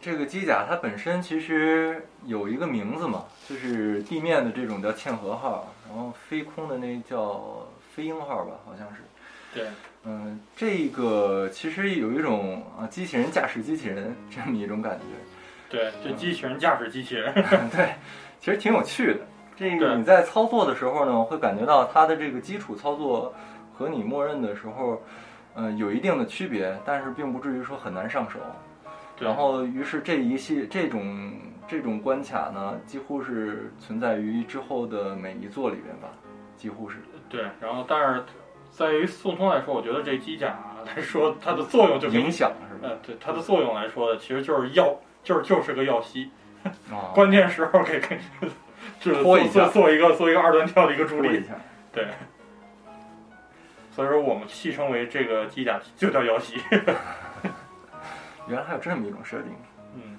[0.00, 9.02] 这个机甲它本身其实有一个名字嘛，就是地面的这种叫嵌合号，然后飞空的那叫飞鹰号吧，好像是。
[9.52, 9.68] 对，
[10.06, 15.04] 嗯，这个其实有一种啊机器人驾驶机器人这么一种感觉。
[15.70, 17.32] 对，就机器人驾驶机器人。
[17.72, 17.94] 对，
[18.38, 19.20] 其实挺有趣的。
[19.56, 23.32] 这个你在操作的时候呢，会感觉到它的这个基础操作
[23.72, 25.00] 和你默认的时候，
[25.54, 28.38] 呃，有一定的区别，但是并不至于说很难上手。
[29.18, 31.32] 然后，于是这一系这种
[31.68, 36.08] 这种关卡呢，几乎是存在于之后的每一座里边吧，
[36.56, 36.96] 几乎是。
[37.28, 38.24] 对，然后但是
[38.76, 40.52] 在于宋通来说，我觉得这机甲
[40.84, 42.88] 来说，它的作用就给影响是吧？
[42.88, 46.28] 呃，对它的作用来说，其实就是药，就是就是个药吸，
[46.90, 48.18] 啊， 关键时候给给，
[49.00, 51.40] 就是做拖一下做做一个做一个二段跳的一个助力。
[51.92, 52.08] 对。
[53.92, 56.60] 所以说我们戏称为这个机甲就叫药吸。
[58.48, 59.52] 原来还有这么一种设定。
[59.94, 60.18] 嗯，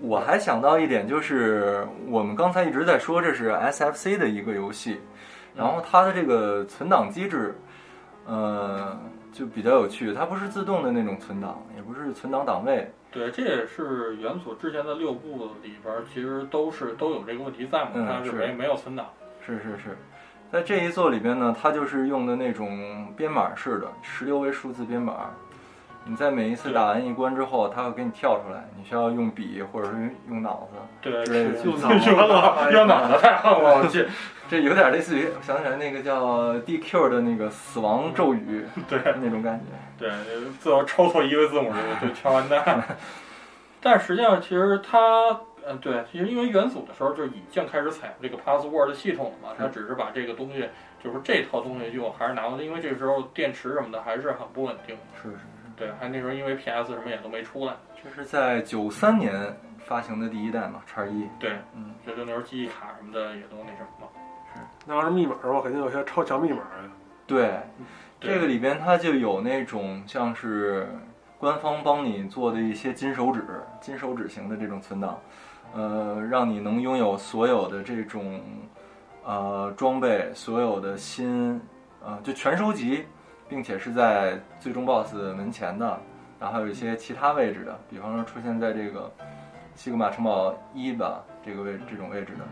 [0.00, 5.00] 我还想到一点，就是我们刚才一直在说这是 SFC 的一个游戏，
[5.54, 7.56] 然后它的这个存档机制，
[8.26, 8.98] 呃，
[9.32, 10.12] 就比较有趣。
[10.12, 19.06] 它不是自动的那种存档，也不是存档档位，对，这也是元祖之前的六部里边其实都是都有这个问题在嘛，它是没没有存档。
[19.44, 19.96] 是是是。
[20.50, 25.30] 在这一座里边呢，它就是用的那种编码式的十六位数字编码。
[26.08, 30.76] 你在每一次打完一关之后，它会给你跳出来，你需要用笔或者是用 用脑子。
[31.02, 34.06] 对，之类的用脑子用脑子太横了，我去。
[34.48, 39.64] 这有点类似于，我想起来那个叫 DQ 的那个死亡咒语 对那种感觉。
[39.98, 40.08] 对，
[40.60, 42.80] 最后抽错一个字母就就全完蛋。
[43.82, 50.68] 但实际上，其实它，嗯，对，其实因为元祖的时候就已经开始采用这个 password 系统了嘛，它只是把这个东西，
[51.02, 54.96] 就是这套东西就还是拿过来，因为这时候电池什么的还是很不稳定。
[55.20, 55.38] 是是。
[55.76, 57.74] 对，还那时候因为 PS 什么也都没出来。
[58.02, 59.54] 这是在九三年
[59.84, 61.28] 发行的第一代嘛，叉一。
[61.38, 64.08] 对，嗯，就就那时候记忆卡什么的也都那什么嘛。
[64.86, 66.90] 那要是密码的话，肯定有些超强密码呀。
[67.26, 67.60] 对，
[68.18, 70.88] 对这个里边它就有那种像是
[71.38, 73.44] 官方帮你做的一些金手指、
[73.80, 75.20] 金手指型的这种存档。
[75.74, 78.40] 呃，让你能拥有所有的这种
[79.24, 81.60] 呃装备，所有的新
[82.02, 83.04] 呃就全收集，
[83.48, 85.98] 并且是在最终 BOSS 门前的，
[86.40, 89.10] 然后还有一些其他位置的，比方说出现在这个
[89.74, 92.44] 西格玛城堡一吧这个位这种位置的。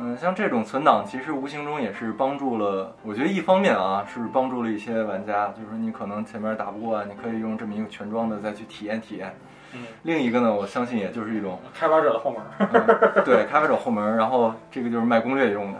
[0.00, 2.92] 嗯，像这种存档，其实无形中也是帮助了。
[3.04, 9.32] 我觉得一方面啊，是帮助了一些玩家，就是说你可能前面打不过，你可以用这么一个全装的再去体验体验。
[9.72, 15.78] 嗯，另一个呢，我相信也就是一种，开发者的后门，嗯、对，开发者后门，然后这个就是卖攻略用的。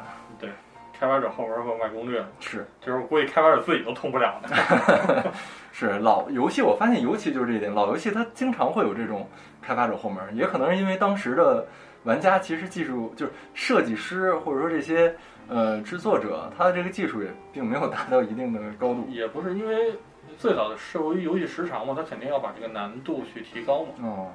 [1.04, 5.32] 对，开发者后门和卖攻略是，就是估计开发者自己都通不了的。
[5.70, 9.28] 是老游戏，我发现尤其就是这一点，老游戏它经常会有这种
[9.60, 11.66] 开发者后门，也可能是因为当时的。
[12.04, 15.16] 玩家其实技术就是设计师或者说这些
[15.48, 19.06] 呃制作者，他的这个技术也并没有达到一定的高度。
[19.08, 19.94] 也不是因为
[20.36, 23.88] 最早的由于游戏时长嘛，他肯定要把这个难度去提高嘛。
[24.02, 24.28] 哦，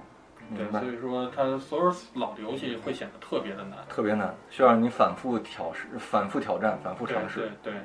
[0.56, 7.52] 对，所以说它所有老的游戏会显得特别的难，特别难，需要你反复挑试、反复挑战、反复尝试。
[7.62, 7.82] 对对。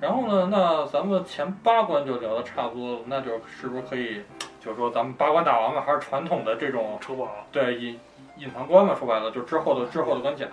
[0.00, 4.22] 然后呢，那咱们前八关就聊的差不多了，那就是不是可以，
[4.60, 7.28] 就是说咱们八关打完了，还是传统的这种城堡？
[7.50, 7.98] 对，隐
[8.36, 10.44] 隐藏关嘛，说白了就之后的之后的关卡，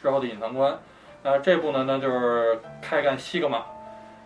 [0.00, 0.78] 之后的隐藏关。
[1.22, 3.62] 那，这部呢，那就是开干西格玛。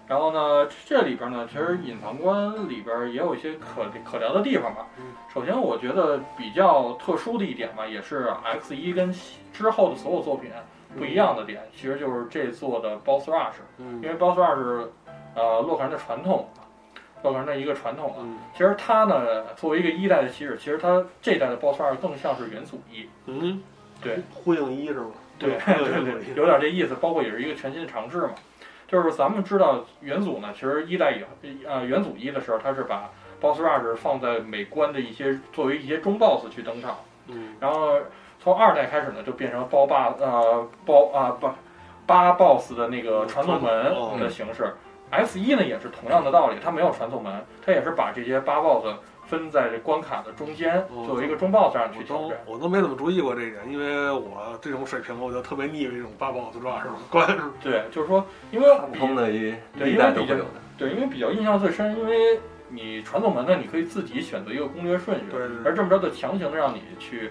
[0.08, 4.86] 然后呢，这里边呢，其实隐藏关里边也有一些可可聊的地方吧。
[5.32, 9.12] 首先，我觉得比较特殊的一点吧，也是 X 一跟
[9.52, 10.50] 之后的所有作品
[10.96, 13.54] 不一样的点，其实就是这座的 Boss Rush。
[13.78, 14.88] 因为 Boss Rush，
[15.34, 16.48] 呃，洛克人的传统。
[17.22, 23.60] 洛克人的一个传统啊，其实它呢，作为一个一代的骑士，其实它这一代的 BOSS Rush 更像是元祖一，嗯，
[24.00, 25.10] 对，呼应一是吗？
[25.38, 26.94] 对 对对，有点这意思。
[26.94, 28.30] 包括也是一个全新的尝试嘛。
[28.88, 31.12] 就是咱们知道元祖呢，其实一代
[31.42, 33.10] 以呃元祖一的时候，他是把
[33.40, 36.96] BOSS rush 放在美观的一些作为一些中 BOSS 去登场，
[37.28, 37.98] 嗯，然后
[38.38, 41.50] 从二代开始呢，就变成包霸呃包啊不
[42.06, 44.74] 八 BOSS 的那个传送门的形式。
[45.10, 52.38] S 一呢也是同样的道理，它没有传送门，它也是把这些八 BOSS 分在这关卡的中间，作为一个中 BOSS 上去挑战。
[52.46, 56.94] 我都没怎么注意过这一点，因为我这种水平，我就特别腻这种八 BOSS 抓是吧？
[57.10, 60.34] 关对，就是说，因为普通的一对，因为比较
[60.78, 67.30] 对，因为比较印象最深，因为你传送门呢，你可以自己选择一个攻略顺序，对，而这么着就强行的让你去。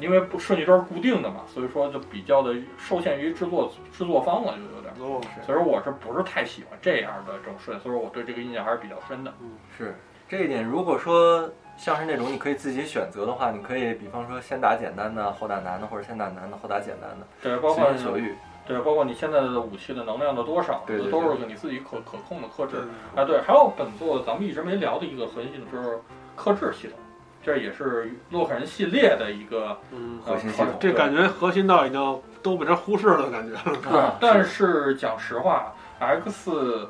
[0.00, 4.92] 因为不顺序都是固定的嘛，所以说就比较的受限于制作制作方了，就有点。
[4.98, 5.22] 哦。
[5.46, 9.32] 所以说我是不是太喜欢这样的这种顺，所以说我对这个印象还是比较深的。
[9.40, 9.94] 嗯，是
[10.28, 10.64] 这一点。
[10.64, 17.26] 如果说像是那种你可以自己选择的话，你可以比方说先打简单的，后打难的，或者先打难的，后打简单的。
[17.42, 18.34] 对，包括所欲。
[18.66, 22.78] 对，包括你现在的武器的能量的多少，对都是你自己可可控的克制。
[23.14, 25.98] 啊，对，还有本作咱们一直没聊的一个核心就是
[26.34, 26.98] 克制系统。
[27.44, 33.56] 这也是洛克人系列的一个嗯核心系统，这感觉核心到已经都被人忽视了感觉。
[33.64, 36.88] 对， 但是讲实话，X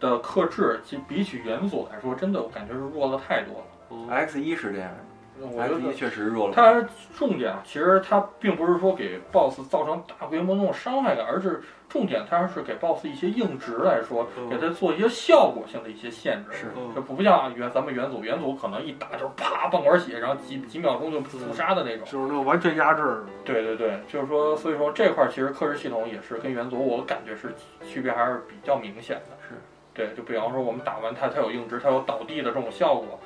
[0.00, 4.14] 的克制其比起元祖来说，真的我感觉是弱了太多了。
[4.14, 4.90] X 一是这样。
[5.38, 6.54] 我觉得确实弱了。
[6.54, 6.82] 它
[7.14, 16.56] 重点其实它并不是说给 BOSS 造成大规模那种伤害感，而是重点它是给 BOSS 一些硬值来说，给它做一些效果性的一些限制。
[16.56, 23.22] 是，就不像原咱们元祖，元祖可能一打就是啪半管血，然后几几秒钟就自杀的那种，就是那种完全压制。
[23.44, 27.54] 对对对，就是说，所以说这块其实克制系统也是跟元祖我感觉是
[27.86, 29.36] 区别还是比较明显的。
[29.46, 29.54] 是，
[29.96, 33.18] 对，就比方说我们打完它，它有硬直，它有倒地的这种效果。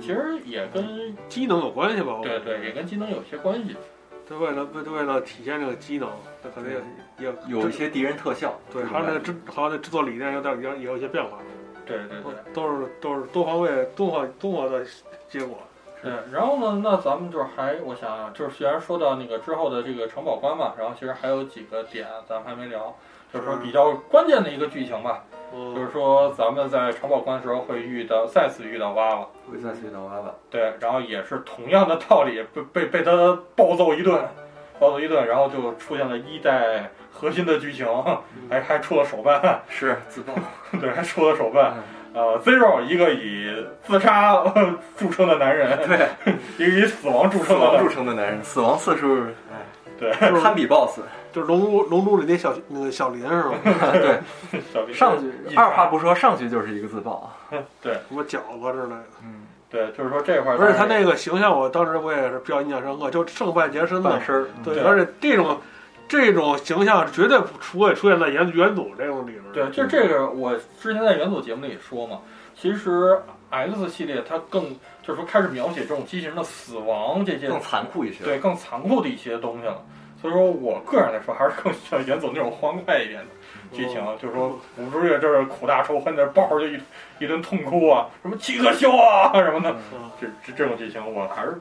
[0.00, 2.18] 其实也跟机能有关系吧？
[2.22, 3.76] 对对，也跟机能有些关系。
[4.28, 6.08] 他为了为为了体现这个机能，
[6.42, 6.72] 它可能
[7.18, 8.58] 也有一些敌人特效。
[8.72, 11.38] 对，还有那个制，还有那制作理念有点也也有一些变化。
[11.86, 14.84] 对对对，都是都是多方位综合综合的
[15.28, 15.58] 结果。
[16.02, 22.96] 对，然后呢，那咱们就是还我想啊，就是虽然说到那个之后的这个城堡关嘛，然后其实还有几个点咱们还没聊，
[23.32, 25.22] 就是说比较关键的一个剧情吧。
[25.74, 30.34] 就是说，咱们在城堡关的时候会遇到，再次遇到娃娃，会再次遇到娃娃。
[30.50, 34.20] 对，然后也是同样的道理，被被被他暴揍一顿，
[34.80, 37.86] 暴揍一顿，然后就出现了一代核心的剧情，
[38.50, 40.34] 还还出了手办，是自爆，
[40.80, 41.74] 对，还出了手办。
[42.14, 44.44] 呃，Zero 一个以自杀
[44.96, 49.66] 著称的男人，对， 一个以死亡著称的著称的男人，死亡次数，哎，
[49.98, 51.00] 对，堪比 BOSS。
[51.34, 53.54] 就是龙珠龙珠里那小那个小林是吧？
[53.92, 54.20] 对，
[54.72, 57.28] 小林上去二话不说上去就是一个自爆，
[57.82, 59.04] 对，什么饺子之类的。
[59.24, 65.58] 嗯，对，就是说这块儿，而且他那个形象，我当时我也是比较印象深刻，就剩半截身子，半身对，而且这种
[66.06, 69.42] 这种形象绝对不会出现在元元祖这种里面。
[69.52, 72.20] 对，就这个我之前在元祖节目里说嘛，
[72.54, 73.18] 其实
[73.50, 74.70] X 系列它更
[75.02, 78.22] 就是说开始描写这种机器人的死亡这些更残酷一些。
[78.22, 79.82] 对更残酷的一些东西了。
[80.24, 86.80] 所以说我个人来说，还是更喜欢元祖那种欢快一点的剧情，就是说五十月这是苦大仇恨的，抱着就一
[87.18, 91.60] 一顿痛哭啊，什么七个秀啊什么的，嗯这这这种剧情我还是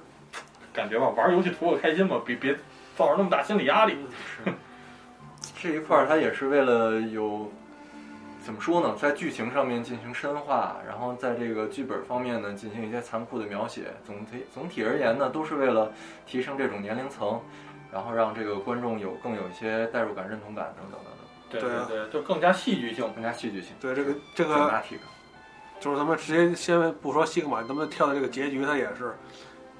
[0.72, 2.56] 感觉吧，玩游戏图个开心嘛，别别
[2.96, 3.98] 造成那么大心理压力。
[5.62, 7.52] 这一块儿它也是为了有
[8.46, 13.88] 怎么说呢，在剧情上面进行深化，然后在这个剧本方面呢进行一些残酷的描写。
[14.06, 15.92] 总体总体而言呢，都是为了
[16.26, 17.42] 提升这种年龄层，
[17.94, 23.08] 然后让这个观众有更有一些代入感、认同感等等等等，对对啊对，就更加戏剧性。
[23.14, 23.76] 更加戏剧性。
[23.80, 24.82] 对这个这个
[25.80, 29.16] 就是咱们直接先不说西格玛，咱们跳到这个结局，它也是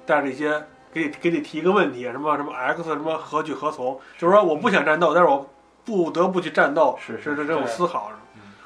[0.06, 0.62] 带着一些
[0.92, 5.50] 给你给你提一个问题，什么什么 X 什么何去何从，就是说我不想战斗，但是我
[5.84, 8.12] 不得不去战斗，是是这这种思考。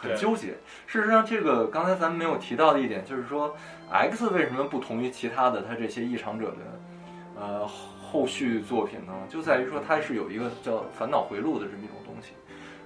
[0.00, 0.56] 很纠结。
[0.86, 3.56] 事实上，这个刚才咱们没有提到的一点，就是说
[3.90, 7.68] ，X 为什么不同于其他的他这些异常者的呃
[8.10, 9.12] 后续作品呢？
[9.28, 12.32] 就在于说它是有一个叫烦恼回路的这么一种东西。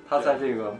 [0.08, 0.74] 它在这个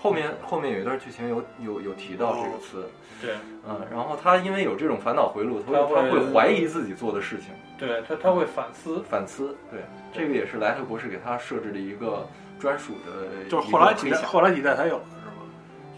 [0.00, 2.88] 后面后面有一段剧情有有有提到这个词，
[3.20, 3.34] 对
[3.68, 9.02] 嗯，然后他因为有这种烦恼回路，他他会会他会怀疑自己做的事情，对，他他会反思。
[9.10, 9.56] 反思。
[9.70, 9.80] 对，
[10.12, 12.26] 这个也是莱特博士给他设置的一个
[12.60, 15.32] 专属的，就是后来几代，代，后来几代才有的是吗？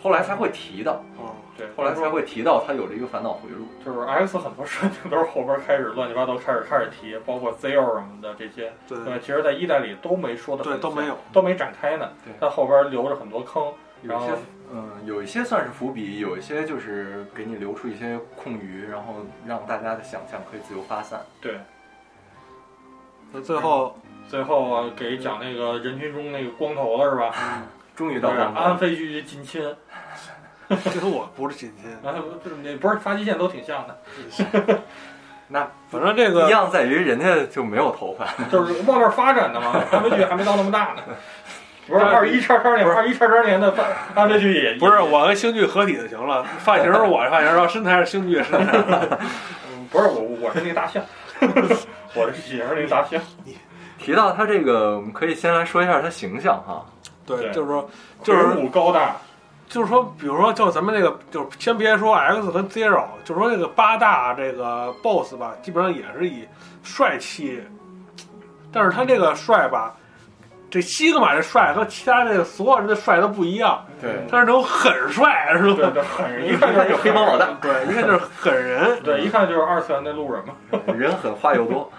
[0.02, 1.02] 后来才会提到。
[1.18, 3.66] 哦，对，后来才会提到他有这个烦恼回路。
[3.84, 21.20] 就是 X 很多设定都是后边开始乱七八糟开始开始提，包括 Zero 什么的这些，对对，其实在一代里都没说的，对都没有，都没展开呢对，但后边留着很多坑，有一些然后嗯，有一些算是伏笔，有一些就是给你留出一些空余，然后让大家的想象可以自由发散。
[21.40, 21.58] 对，
[23.32, 23.98] 那最后
[24.28, 27.62] 最后啊给讲那个人群中那个光头了是吧？
[27.96, 29.76] 终于到了安非去近亲，这
[31.00, 33.98] 跟我不是亲亲，然后就是那不是发际线都挺像的，
[35.48, 41.02] 那反正这个一个样在于人家就没有头发，就是往那儿发展的嘛，安非去还没到那么大呢。
[41.86, 43.74] 不是二一叉叉年，二一叉叉年的
[44.14, 48.78] 安非去也不是我跟星剧合体就行了，发型是我的发型，然后身材是星剧的身材。
[49.70, 51.02] 嗯不是我，我是那个大象，
[52.14, 53.18] 我的体型是那个大象。
[53.98, 56.84] 提到他这个，我们可以先来说一下他形象哈。
[57.24, 57.90] 对，就是说，
[58.22, 59.16] 就是高大，
[59.68, 66.46] 就是说，比如说，就咱们那个，就是先别说 X 和 Zero，就是说那个八大这个 BOSS 吧，基本上也是以
[66.82, 67.62] 帅气，
[68.72, 69.94] 但是他这个帅吧，
[70.70, 74.26] 这西格玛这帅和其他这个所有人的帅都不一样，对。
[74.30, 75.90] 他是那种狠帅，是吧？
[75.92, 80.54] 对，狠人， 一看就是黑帮老大，对，一看就是狠人， 对，一看就是二次元的路人嘛。
[80.94, 81.90] 人狠话又多，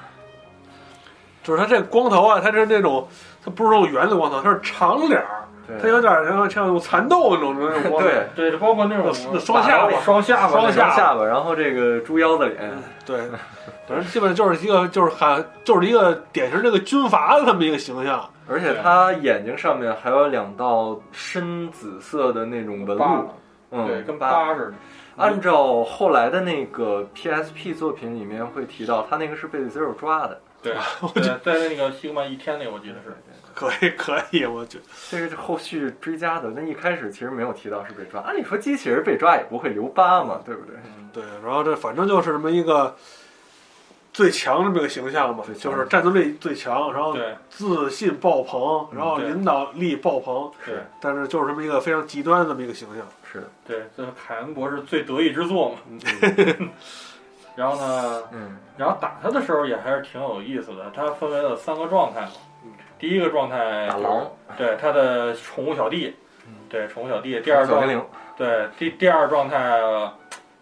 [1.44, 3.08] 就是他这光头啊，他是那种，
[3.44, 5.46] 他不是那种圆的光头，他是长脸儿，
[5.82, 12.72] 他有点像像蚕豆那种那种光，对，对，包括那种双下巴双下巴，双下巴下巴，然后这个猪腰子脸，
[13.06, 13.18] 对，
[13.88, 18.28] 反正基本就是一个就是喊就是一个典型这个军阀的这么一个形象。
[18.52, 23.30] 而且他眼睛上面还有两道深紫色的那种纹路，，
[23.70, 24.74] 嗯，对，跟疤疤似的。
[25.18, 30.74] 按照后来的那个 PSP 作品里面会提到，他那个是被 Zero 抓的， 对，
[31.14, 33.16] 对，在那个西格玛一天里，我记得是。
[33.60, 36.50] 可以可以，我觉得这个是后续追加的。
[36.52, 40.76] 那一开始其实没有提到是被抓，按理说机器人被抓也不会留疤嘛，对不对？
[41.12, 41.24] 对。
[41.44, 42.96] 然后这反正就是这么一个
[44.14, 53.06] 最强这么一个形象嘛就是战斗力最强，然后对自信爆棚，然后领导力爆棚，对但是就是这么一个非常极端的这么一个形象。
[53.32, 55.78] 是的，对，这是凯恩博士最得意之作嘛。
[57.56, 60.90] 然后呢，嗯，然后打他的时候也还是挺有意思的。
[60.96, 62.32] 它分为了三个状态嘛。
[63.00, 67.40] 第一个状态打狼，对他的宠物小弟嗯，对宠物小弟。
[67.40, 68.00] 第二状态，
[68.38, 70.14] 对第第二状态呃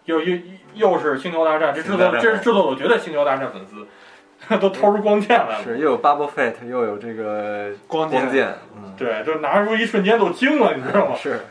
[0.05, 0.37] 又又
[0.73, 3.87] 又是星球大战，这制作这是制作组绝对星球大战粉丝，
[4.57, 5.63] 都掏出光剑来了。
[5.63, 11.15] 是又有 Bubble Fate，又有这个光剑，光剑，嗯，对，就拿出一瞬间都惊了，你知道吗？
[11.19, 11.41] 是，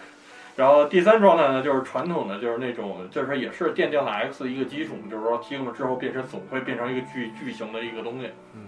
[0.56, 8.30] 然后第三状态呢，就是传统的，就是那种，就是也是奠定了 X 一个基础，就是说 t 了之后变身总会变成一个巨巨型的一个东西。
[8.54, 8.60] 嗯，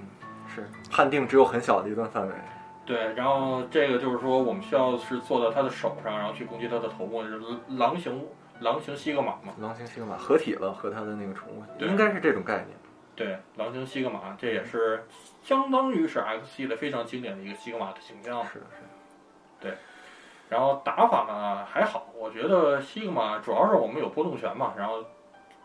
[0.58, 2.34] 是判定只有很小的一段范围，
[2.84, 7.38] 对，然后这个就是说我们需要是坐到他的手上，然后去攻击他的头部，就是
[7.76, 8.26] 狼形
[8.60, 9.52] 狼形西格玛嘛。
[9.60, 12.68] 狼形西格玛合体了，和他的那个宠物，应该是这种概念。
[13.14, 15.06] 对，狼形西格玛，这也是
[15.42, 18.44] 相当于是 X 系列非常经典的一个西格玛的形象。
[18.46, 18.66] 是的，
[19.60, 19.76] 是的，
[20.48, 25.04] 然后打法呢还好，我觉得西格玛主要是我们有波动拳嘛，然后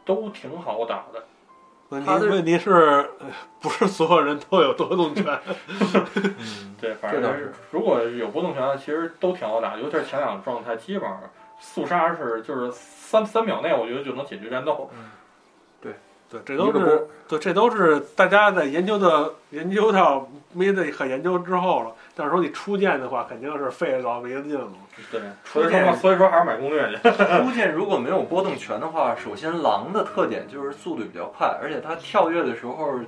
[0.04, 1.24] 都挺好打的。
[1.94, 3.28] 问题他的问题是，呃
[3.62, 5.26] 不是所有人都有多动权。
[5.68, 11.22] 嗯，对， 反正是正如果有波动拳，其实都挺好打，尤其是前两个状态，基本上
[11.60, 14.90] 速杀是就是三三秒内，我觉得就能解决战斗。
[15.82, 15.94] 对
[16.30, 21.96] 对，这都是对，这都是大家在研究的研究到没得可研究之后了。
[22.16, 24.68] 但是说你初见的话，肯定是费老没劲了。
[25.12, 26.98] 对，所以说，所以说还是买攻略去。
[27.42, 33.00] 初见如果没有波动拳的话，首先狼的特点就是速度比较快，而且它跳跃的时候，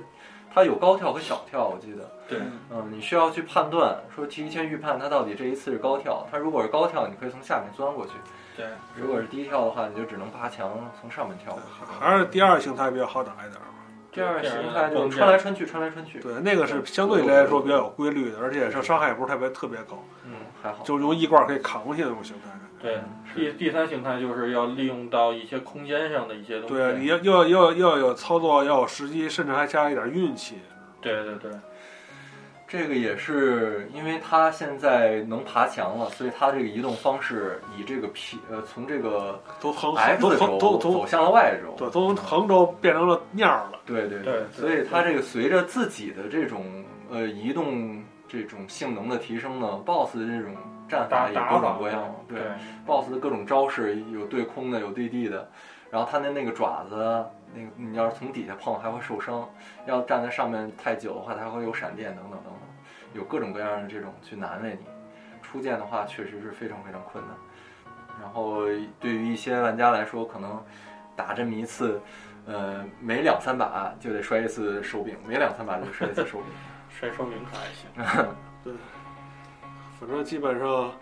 [0.52, 2.10] 它有高跳和小跳，我记得。
[2.28, 2.40] 对，
[2.70, 6.26] 嗯，你需要去判断，说提前预判它到底这一次是高跳。
[6.30, 8.14] 它如果是高跳，你可以从下面钻过去；
[8.56, 11.68] 对，如果是低跳的话，你就只能爬墙从上面跳过去。
[12.00, 13.60] 还是第二形态比较好打一点吧。
[14.16, 16.18] 这样形态就穿来穿去，穿来穿去。
[16.18, 20.82] 对，那个是相对来说比较有规律的，而且是伤害也不是特别特别高，嗯，还好。
[20.82, 22.50] 就是用易罐可以扛过去那种形态。
[22.80, 23.00] 对，
[23.34, 26.74] 第第三形态就是要利用到一些空间上的一些东西。
[26.74, 30.56] 对，你要要要要有操作，要有时机，甚至还加一点运气。
[31.00, 31.50] 对对对，
[32.68, 43.78] 这个也是因为它现在能爬墙了，所以它这个移动方式以这个 P 呃从这个都横都轴横都从走向了外轴，对，从横轴变成了面儿了。
[43.86, 44.42] 对对对。
[44.50, 50.52] 所以它这个随着自己的这种呃移动这种性能的提升呢，BOSS 的这种
[50.88, 52.40] 战法也各种各样，对。
[52.40, 52.46] 对。
[52.84, 55.48] BOSS 的各种招式有对空的，有对地的，
[55.88, 56.96] 然后它的那个爪子，
[57.54, 59.48] 那个你要是从底下碰还会受伤，
[59.86, 62.52] 要站在上面太久的话，它会有闪电等等等等，
[63.16, 64.86] 有各种各样的这种去难为你。
[65.42, 67.34] 初见的话确实是非常非常困难，
[68.20, 68.64] 然后
[69.00, 70.62] 对于一些玩家来说，可能
[71.14, 72.00] 打这么一次，
[72.46, 76.46] 呃，每两三把就得摔一次手柄，每两三把就摔一次手柄。
[76.90, 78.34] 摔手柄可还行。
[78.64, 78.74] 对
[80.00, 80.92] 反正基本上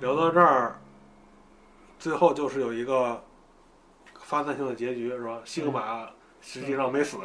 [0.00, 0.74] 聊到这儿，
[1.98, 3.22] 最后就是有一个
[4.14, 5.38] 发散性的结局，是吧？
[5.44, 6.08] 西格玛
[6.40, 7.18] 实际上没死，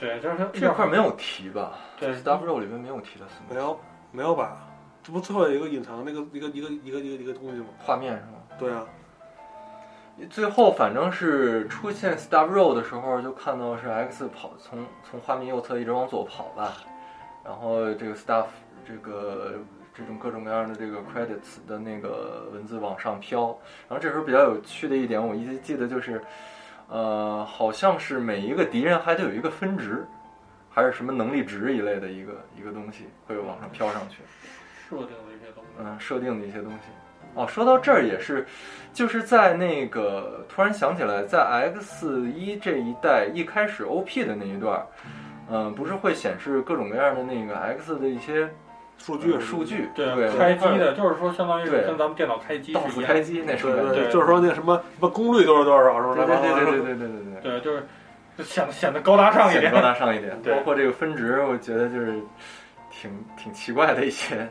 [0.00, 1.74] 对，就是这块没有提吧？
[1.98, 3.78] 对 Stuff Row 里面没有提他死没有
[4.10, 4.66] 没有吧？
[5.02, 7.66] 这不最后有一个隐藏那个一个一个一个一个一个东西吗？
[7.78, 8.38] 画面是吗？
[8.58, 8.86] 对啊，
[10.30, 16.72] 最后反正是出现 Stuff Row 的时候，就看到是 X 跑从从画面右侧一直往左跑吧，
[17.44, 18.46] 然后这个 Stuff
[18.86, 19.52] 这个
[19.94, 23.48] 这种各种各样的这个 credits 的那个文字往上飘，
[23.88, 26.22] 然后这时候比较有趣的一点，我一直记得就是，
[26.90, 30.04] 呃，好像是每一个敌人还得有一个分值，
[30.68, 34.16] 还是什么能力值一类的一个一个东西会往上飘上去。
[34.88, 35.70] 设定的一些东西。
[35.78, 36.78] 嗯，设定的一些东西。
[37.34, 38.44] 哦，说到这儿也是，
[38.92, 41.38] 就是在那个突然想起来，在
[41.72, 44.86] X 一这一代一开始 OP 的那一段儿，
[45.48, 48.50] 嗯、不是会显示各种各样的那个 X 的一些
[49.00, 53.06] 数据呃数据，对，开机的，就是说相当于跟咱们电脑开机到是一样的。
[53.06, 56.26] 此开机那时候，对就是说那什么什么功率多少多少，是吧？
[56.26, 57.08] 对对对对对对对
[57.42, 57.60] 对对。
[57.60, 57.82] 就是
[58.44, 59.80] 显得显得高大上一点高。
[59.80, 62.20] 大上一点，对包括这个分值，我觉得就是
[62.90, 64.46] 挺挺奇怪的一些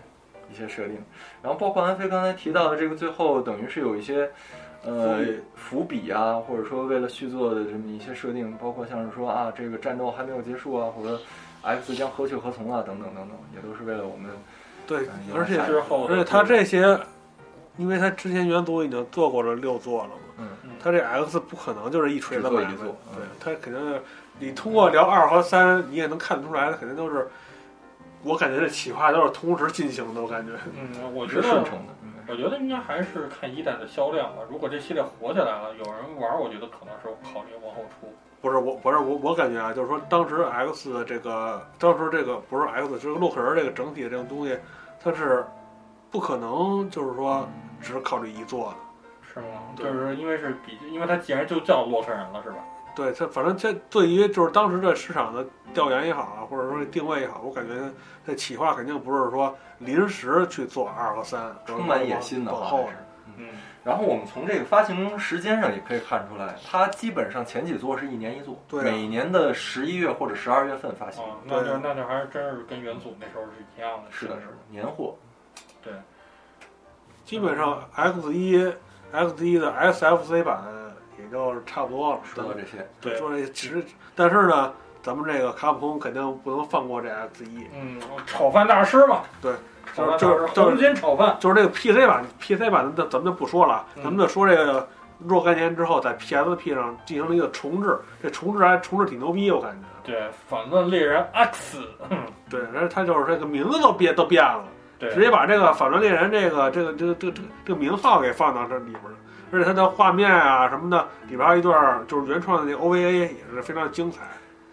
[0.52, 0.98] 一些设定。
[1.44, 4.30] 然后包括安飞刚才提到的这个，最后等于是有一些
[4.84, 5.20] 呃
[5.56, 11.20] 伏笔啊，或者说为了续作的这么一些设定，包括像是说啊这个战斗还没有结束啊，或者
[11.62, 14.30] X 将何去何从啊，等等等等，也都是为了我们
[14.88, 17.00] 对嗯，而且之后的而且他这些，
[17.78, 20.48] 因为他之前元祖已经做过了六座了嘛，嗯
[20.82, 24.02] 他这 X 不可能就是一锤子买卖，做一座对嗯他肯定是
[24.40, 27.28] 你通过聊二和三，你也能看得出来，的肯定都是，
[28.24, 30.54] 我感觉这企划都是同时进行的，我感觉。
[30.76, 31.70] 嗯，我觉是顺得
[32.28, 34.44] 我觉得应该还是看一代的销量吧。
[34.50, 38.14] 如果这系列火起来了，有人玩，我觉得可能是考虑往后出。
[38.42, 44.58] 不是我，不是我，我感觉啊，就是说当时 X 的这个，当时这个不是 X，就是洛克人这个整体的这种东西，
[45.04, 45.46] 它是
[46.10, 47.48] 不可能就是说
[47.82, 48.76] 只考虑一座的。
[49.32, 49.46] 是吗？
[49.78, 52.58] 就是因为是比，因为它既然就叫洛克人了，是吧？
[52.96, 57.74] 对它，反正这对于就是当时的市场的调研也好啊，或者说定位也好，我感觉
[58.26, 62.90] 这企划肯定不是说临时去做二和三，充满野心的往后。
[63.38, 63.50] 嗯，
[63.90, 71.24] 然后我们从这个发行时间上也可以看出来，它基本上前几座是一年一座，对啊每年的十一月或者十二月份发行。
[71.24, 74.12] 哦，那就那就还是真是跟元祖那时候是一样的。
[74.12, 75.16] 是的，是的，年货。
[75.82, 75.92] 对
[77.26, 78.72] 基本上 X 一、
[79.12, 80.64] X 一的 SFC 版
[81.18, 82.20] 也就差不多了。
[82.24, 83.84] 说到这些，对说这其实，
[84.16, 89.52] 但是呢，咱们这个卡普空肯定不能放过这 X 一，嗯，炒饭大师嘛，对，
[89.96, 91.38] 就是就是黄金炒饭。
[91.40, 94.88] 就是这个 PC 版，PC 版的咱们就不说了，嗯咱们就说这个
[95.20, 100.12] 若干年之后在 PSP 上进行了一个重置，这重置还重置挺牛逼，我感觉。
[100.12, 101.80] 对，反乱猎人 X，
[102.50, 104.66] 对，而且他就是这个名字都变都变了，
[104.98, 109.18] 对，直接把这个反乱猎人这个这个这个这个这个这个名号给放到这里边了，
[109.52, 114.24] 而且它的画面啊什么的里边还有一段就是原创的那 OVA 也是非常精彩。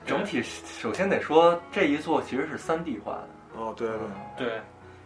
[0.06, 4.60] 整体首先得说这一座其实是三 D 化的，哦，对对嗯对，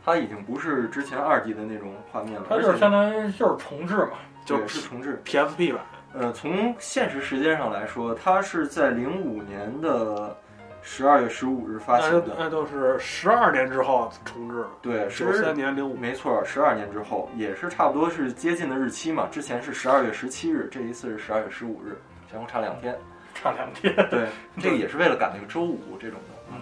[0.04, 4.18] 它已经不是之前二 D 的那种画面了，它就是相当于就是重置嘛。
[4.46, 5.20] 就是是重置。
[5.24, 5.84] PSP 版。
[6.12, 10.36] 呃，从现实时间上来说，它是在零五年的
[10.82, 12.34] 十二月十五日发行的。
[12.38, 15.94] 那都是十二年之后重置的，对，九十三年零五。
[15.94, 19.28] 没错，十二年之后也是差不多是接近的日期嘛。
[19.30, 21.96] 之前是十二月十七日，这一次是十二月十五日，
[22.28, 22.98] 前后差两天。
[23.40, 23.94] 差两天。
[24.10, 24.26] 对，
[24.60, 26.52] 这个也是为了赶那个周五这种的。
[26.52, 26.58] 嗯，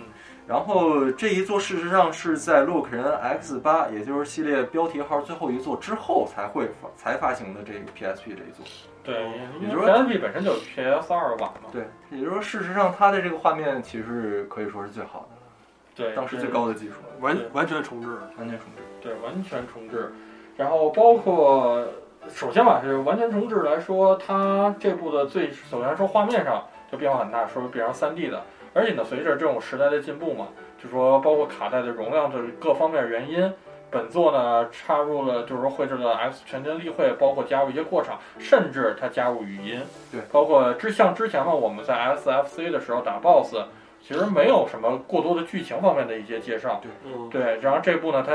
[0.46, 8.64] 然后这一座事实上是在洛克人 X 八，也就是系列标题号最后一座之后才会发才发行的这个 PSP 这一座。
[9.02, 11.70] 对，因为也就是说 PSP 本身就是 PS 二版嘛。
[11.72, 18.82] 对，也就是说，事实上它的这个画面其实可以说是最好的，对，当时最高的技术，完完全重置，完全重置。
[19.00, 20.12] 对，完全重置。
[20.56, 21.86] 然后包括，
[22.30, 28.42] 首先吧，是完全重置来说，它这部的最首先说画面上就变化很大，说变成三 D 的，
[28.74, 30.48] 而且呢，随着这种时代的进步嘛，
[30.82, 33.52] 就说包括卡带的容量的各方面原因。
[33.90, 39.80] 本作呢插入了，就是说绘制了 X 全真例会，包括加入一些过场，甚至它加入语音。
[40.12, 43.56] 对，包括之像之前嘛，我们在 SFC 的时候打 BOSS，
[44.02, 46.82] 其实没有什么过多的剧情方面的一些介绍。
[47.02, 48.34] 嗯，对，然后这部呢，它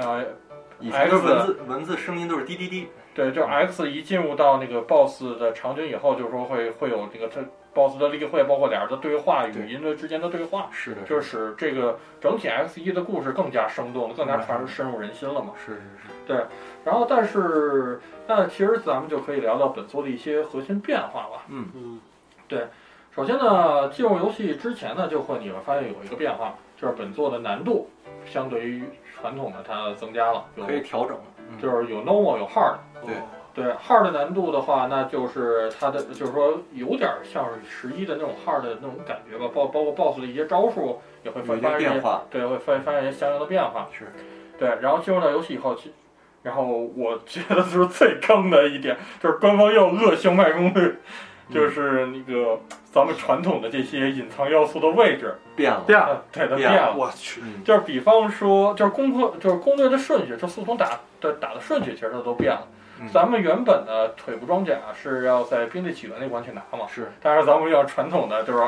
[0.00, 0.24] 呃
[0.80, 7.40] 以前的 X 文字文字声音都是滴滴滴，对，就 X 一进入到那个 BOSS 的场景以后，就是说会会有这个这
[7.72, 15.54] BOSS 的例会，包括俩人的对话、语音的之间的对话，是的，就是使这个整体 X 一的故事更加生动，更加传嗯深入人心了嘛。
[15.56, 16.44] 是是是，对
[16.84, 21.46] 然后，但是那其实咱们就可以聊到本作的一些核心变化吧。
[21.48, 22.00] 嗯，嗯，
[22.46, 22.66] 对
[23.14, 27.88] 首先呢，进入游戏之前呢，就会你会发现有一个变化，就是本作的难度
[28.26, 28.84] 相对于
[29.14, 31.16] 传统的它增加了，有可以调整。
[31.50, 32.76] 嗯就是有 normal 有 hard。
[33.04, 33.14] 对
[33.54, 43.88] 对 hard 难度的话，那就是它的就是说有点像是十一的那种 hard 的那种感觉吧，包包括 boss 的一些招数也会发现一些定变化，对会发发现一些相应的变化。
[43.96, 44.12] 是
[44.58, 45.92] 对，然后进入到游戏以后，其
[46.42, 50.94] 然后我觉得就是最坑的一点，就是官方要恶性卖攻略，
[51.50, 52.60] 就是那个
[52.92, 55.82] 咱们传统的这些隐藏要素的位置，变了。
[55.86, 56.94] 变了，呃对它变了。
[56.94, 62.66] 我去，嗯，就是比方说，就是攻克，就是攻略的顺序，就速通打的打的顺序，其实它都变了。
[62.98, 68.62] 嗯咱们原本的腿部装甲是要在兵力起源那关去拿嘛，是但是咱们要传统的就是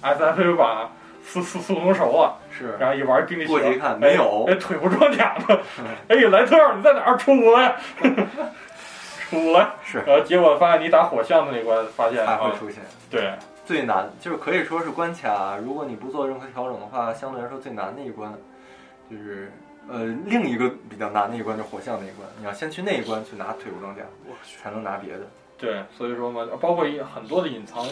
[0.00, 0.88] S F A 版
[1.22, 5.84] 速速速通熟了，是，然后一玩兵力起过去一，看没有哎，哎腿部装甲呢嗯？
[6.08, 7.18] 哎，莱特你在哪儿？
[7.18, 7.76] 出来，
[9.28, 9.68] 出来！
[9.84, 12.82] 是然后结果发现你打火象的那关，发现还会，出现。
[13.10, 13.32] 对
[13.66, 18.32] 最难就是可以说是关卡，如果你不做任何调整的话，相对来说最难的一关，
[19.10, 19.52] 就是
[19.88, 24.02] 呃另一个比较难的一关就是火象那一关，你要先去那一关去拿腿部装甲，
[24.60, 25.20] 才能拿别的。
[25.58, 27.86] 对，所以说嘛，包括一很多的隐藏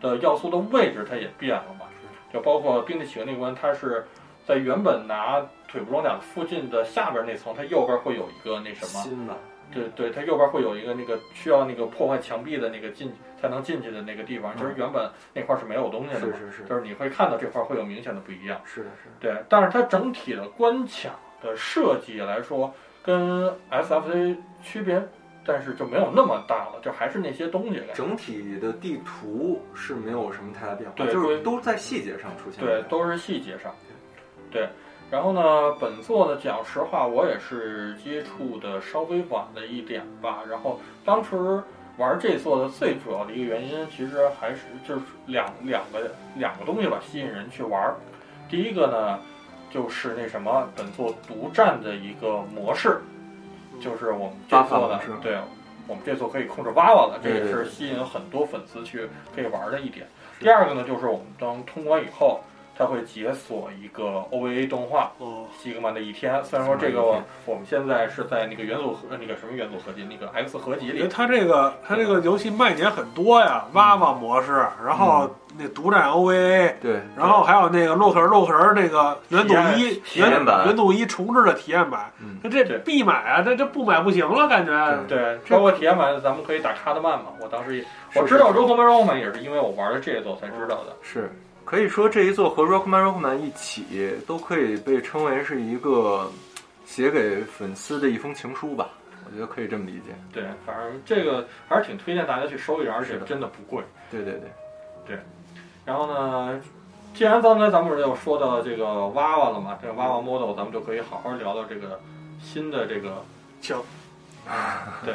[0.00, 1.86] 的要素的位置它也变了嘛，
[2.32, 4.06] 就包括兵器起源那关，它是
[4.46, 9.34] 在原本拿腿部装甲附近的下边那层，它右边会有一个那什么，新的，
[9.72, 16.64] 对对，它右边会有一个那个需要那个破坏墙壁的那个进才能进去的那个地方，就是原本那块是没有东西的嘛，是是是。
[16.64, 18.60] 就是你会看到这块会有明显的不一样。
[18.64, 19.08] 是的是。
[19.08, 21.10] 的，对，但是它整体的关卡
[21.42, 22.72] 的设计来说，
[23.02, 25.02] 跟 SFC 区别，
[25.44, 27.82] 但是就没有那么大了，就还是那些东西。
[27.94, 32.64] 整体的地图是没有什么太大变化，对就是都在细节上出现。
[32.64, 33.74] 对，，都是细节上。
[34.50, 34.68] 对，
[35.10, 40.42] 然后呢，本作呢，讲实话，我也是接触的稍微晚了一点吧。
[40.48, 41.62] 然后当时
[41.96, 47.94] 玩这作的最主要的一个原因，其实还是就是两两个两个东西吧，吸引人去玩儿。
[48.48, 49.20] 第一个呢，
[49.70, 53.00] 就是那什么，本作独占的一个模式，
[53.80, 55.38] 就是我们这巴法作呢模式，对。
[55.88, 60.06] 我们这座可以控制娃娃了，这也是吸引很多粉丝去可以玩的一点。
[60.38, 62.44] 第二个呢，就是我们当通关以后，
[62.80, 66.34] 它会解锁一个 OVA 动画哦，《西格玛的一天》。
[66.42, 67.02] 虽然说这个
[67.44, 75.28] 我们现在是在那个元素合那个什么元素合集那个 X 合集里，因为它这个它这个游戏卖点很多呀，娃娃模式，然后
[75.58, 84.98] 那独占 OVA，对，然后还有那个洛克人洛克人那个元祖一体验版元元祖一重置的体验版，嗯，那这必买啊，这这不买不行了，感觉。
[85.06, 87.26] 对，包括体验版咱们可以打卡德曼嘛。
[87.42, 87.84] 我当时也
[88.14, 90.96] 我知道是 Rockman Rockman 也是因为我玩了这一座才知道的。
[91.02, 91.30] 是
[91.70, 96.28] 可以说这一座和 Rockman Rockman 一起都可以被称为是一个
[96.84, 98.88] 写给粉丝的一封情书吧，
[99.24, 100.12] 我觉得可以这么理解。
[100.32, 103.84] 对，反正这个还是挺推荐大家去收一张，而且真的不贵。
[104.10, 104.50] 对对对，
[105.06, 105.18] 对
[105.84, 106.60] 然后呢，
[107.14, 112.00] 既然刚才咱们又说到这个娃娃了嘛，这个娃娃 model，咱们就可以好好聊聊这个
[112.42, 113.22] 新的这个
[113.60, 113.80] 行，
[115.04, 115.14] 对，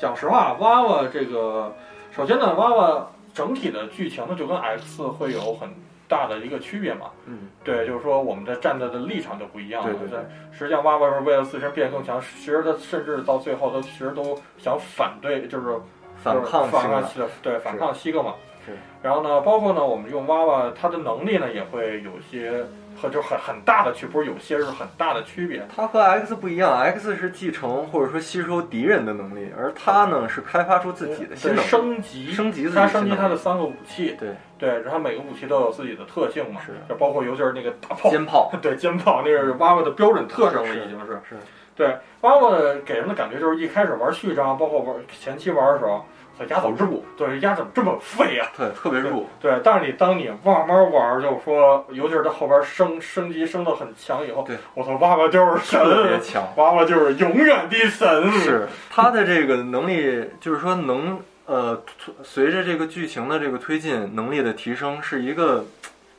[0.00, 1.70] 讲实话，娃娃这个，
[2.10, 5.70] 首先呢，娃娃整体的剧情呢就跟 X 会有很
[6.08, 7.10] 大的一个区别嘛。
[7.26, 9.94] 嗯，对，就是说我们的站在的立场就不一样了。
[9.94, 10.20] 对对对
[10.52, 15.80] 实际上娃娃是为了自身变得更强，其实他甚至到最后，他其实都想反对，就是
[16.22, 18.34] 反抗反西格玛抗西对反抗西格玛。
[18.66, 18.76] 是。
[19.02, 22.64] 然后呢，包括呢，我们用娃娃，他的能力呢也会有些
[23.02, 25.66] 和就很很大的区，不是有些是很大的区别。
[25.74, 41.20] 它和 X 不一样，X 是继承或者说吸收敌人的能力，而它呢是开发出自己的新对能力，升级，升级它升级它的三个武器，对对，然后每个武器都有自己的特性嘛，是就包括尤其是那个大炮，尖炮， 对尖炮，那是娃娃的标准特征了，已经是。
[41.28, 41.36] 是
[41.74, 46.04] 对，娃娃的给人的感觉就是一开始玩序章，包括玩前期玩的时候，
[46.46, 48.48] 这鸭怎么这么对鸭怎么这么废啊？
[48.56, 56.42] 对，特别弱，对，但是你当你慢慢玩，就是说，尤其是它后边升升级升到很强以后，对，我操，娃娃就是神，特别强。
[56.56, 61.82] 娃娃就是永远的神，是它的这个能力，就是说能呃，
[62.22, 65.64] 随着这个剧情的这个推进，能力的提升是一个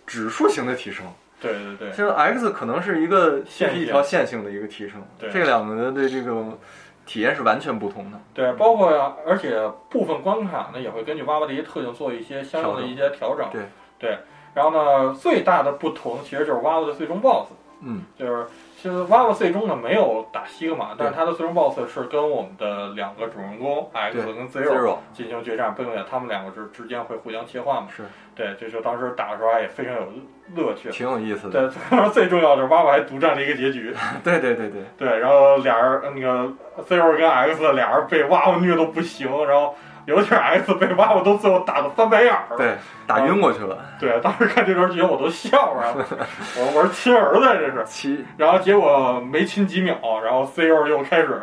[0.06, 1.06] 指数型的提升。
[1.42, 6.58] 对对对，像 X 可能是一个是一条线性的一个提升，对这两个的这个
[7.06, 8.20] 体验是完全不同的。
[8.34, 9.60] 对，包括呀，而且
[9.90, 13.48] 部分关卡呢也会根据娃娃的一些特性做一些相应的一些调整。
[13.52, 13.62] 对
[14.00, 14.18] 对，
[14.54, 17.48] 然后呢，最大的不同其实就是娃娃的最终 BOSS，
[17.82, 18.46] 嗯，就是
[18.84, 27.88] 其实娃娃最终呢没有打西格玛，但是他的最终 BOSS 是跟我们的两个主人公 X 跟 Zero 进行决战，并且他们两个之之间会互相切换嘛。
[27.96, 28.04] 是
[28.36, 30.10] 对，这就当时打的时候也非常有
[30.54, 30.90] 乐趣。
[30.90, 31.70] 挺有意思的。
[31.70, 33.96] 对，当 时最重要的是娃娃还独占了一个结局。
[34.22, 36.52] 对对对对，对，然后俩人那个
[36.84, 39.74] Zero 跟 X 俩人被娃娃虐的不行，然后
[40.06, 42.44] 尤其是 X 被娃娃都最后打的翻白眼儿。
[42.58, 42.76] 对，
[43.08, 43.78] 打晕过去了。
[44.00, 45.96] 对，当时看这段剧情我都笑了，
[46.58, 51.40] 我我说亲儿子这是， 亲然后结果没亲几秒，然后 Zero 又开始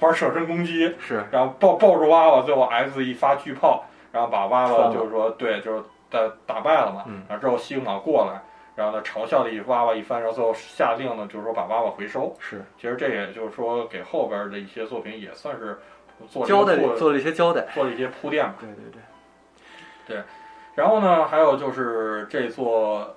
[0.00, 7.02] 玩舍身攻击，是然后抱抱住娃娃，最后 X 一发巨炮，然后把娃娃就是说对，就是打打败了嘛。
[7.06, 8.40] 嗯然后之后西格玛过来，
[8.76, 12.34] 然后呢嘲笑了一娃娃一番，然后最后下令呢就是说把娃娃回收。
[12.38, 15.78] 是其实这也就是说给后边的一些作品也算是
[16.28, 17.66] 做交代做了一些交代。
[17.74, 18.54] 做了一些铺垫吧。
[18.60, 18.84] 对对
[20.06, 20.24] 对，对
[20.74, 23.16] 然后呢，还有就是这座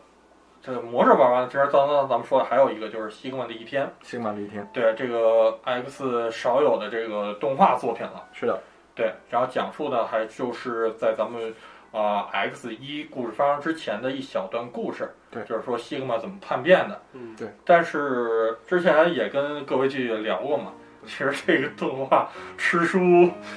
[0.61, 8.25] 这个模式玩完了，其实刚刚咱们说的还有一个就是西格玛的一天，西格玛的一天对这个 X 少有的这个动画作品了。
[8.33, 8.59] 是的，
[8.95, 11.53] 对，然后讲述的还就是在咱们
[11.91, 17.01] 啊、X 一故事发生之前的一小段故事，对就是说西格玛怎么叛变的。
[17.13, 17.47] 嗯，对。
[17.65, 20.73] 但是之前也跟各位剧也聊过嘛，
[21.09, 22.99] 其实这个动画吃书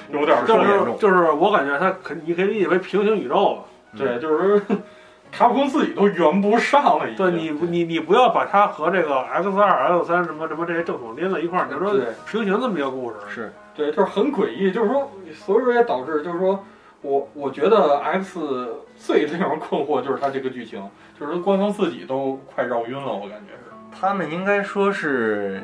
[0.09, 0.65] 有点就重。
[0.65, 3.63] 是就是我感觉它可你可以理解为平行宇宙吧。
[3.95, 4.59] 对，就是
[5.31, 7.05] 卡普空自己都圆不上了。
[7.15, 13.15] 对你你你不要把它和这个 X 二、X 三什么什么这些正统连在一块儿，就说对平行这么一个故事。
[13.29, 16.63] 是对，就是很诡异，就是说，所以说也导致，就是说
[17.01, 18.39] 我我觉得 X
[18.95, 20.87] 最令人困惑就是它这个剧情，
[21.19, 23.71] 就是说官方自己都快绕晕了，我感觉是。
[23.99, 25.61] 他们应该说是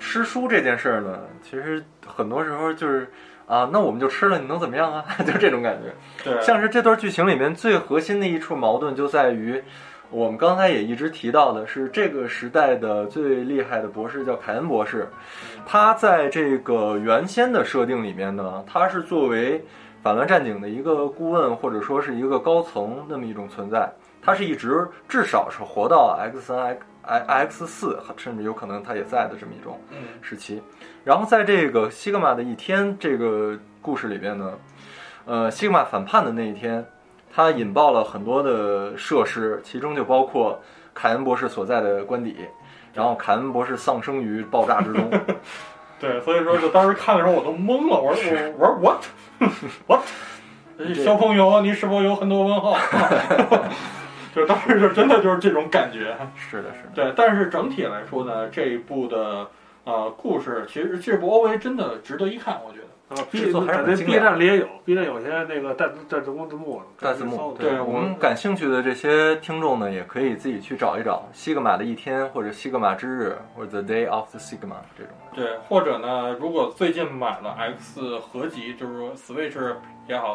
[0.00, 3.06] 吃书这件事儿呢，其实很多时候就是
[3.46, 5.04] 啊，那我们就吃了，你能怎么样啊？
[5.26, 5.92] 就这种感觉。
[6.24, 9.62] 对，像是这段剧情里面最核心的一处矛盾就在于，
[10.10, 15.08] 我们刚才也一直提到的是这个时代的最厉害的博士叫凯恩博士，
[15.66, 19.64] 他在这个原先的设定里面呢，他是作为
[20.02, 30.62] 反乱战警的一个顾问或者说是一个高层那么一种存在，他是一直至少是活到 X 三 X X 四，甚至有可能它也在的这么一种嗯，时期。
[31.04, 34.52] 然后在这个西格玛的一天这个故事里边呢，
[35.24, 36.86] 呃，西格玛反叛的那一天，
[37.32, 40.60] 它引爆了很多的设施，其中就包括
[40.94, 42.36] 凯恩博士所在的官邸，
[42.92, 45.10] 然后凯恩博士丧生于爆炸之中。
[45.98, 49.04] 对，所以说就当时看的时候我都懵了，我说我我说 what
[49.86, 52.76] what，小朋友，你是否有很多问号？
[54.34, 56.16] 就当时就真的就是这种感觉。
[56.36, 59.48] 是的，是的，对，但是整体来说呢，这一部的
[59.84, 62.86] 呃故事，其实这部 OVA 真的值得一看，我觉得。
[63.10, 67.36] 啊，B 制作还是很在 B 站里也有，B 站有些那个带带字幕字幕，带字幕。
[67.36, 75.12] 搜对我们感兴趣的这些听众呢，也可以自己去找一找西格玛的一天，或者西格玛之日，或者 The Day of the Sigma 这种。
[75.34, 79.74] 对，或者呢，如果最近买了 X 合集，就是说 Switch
[80.06, 80.32] 也好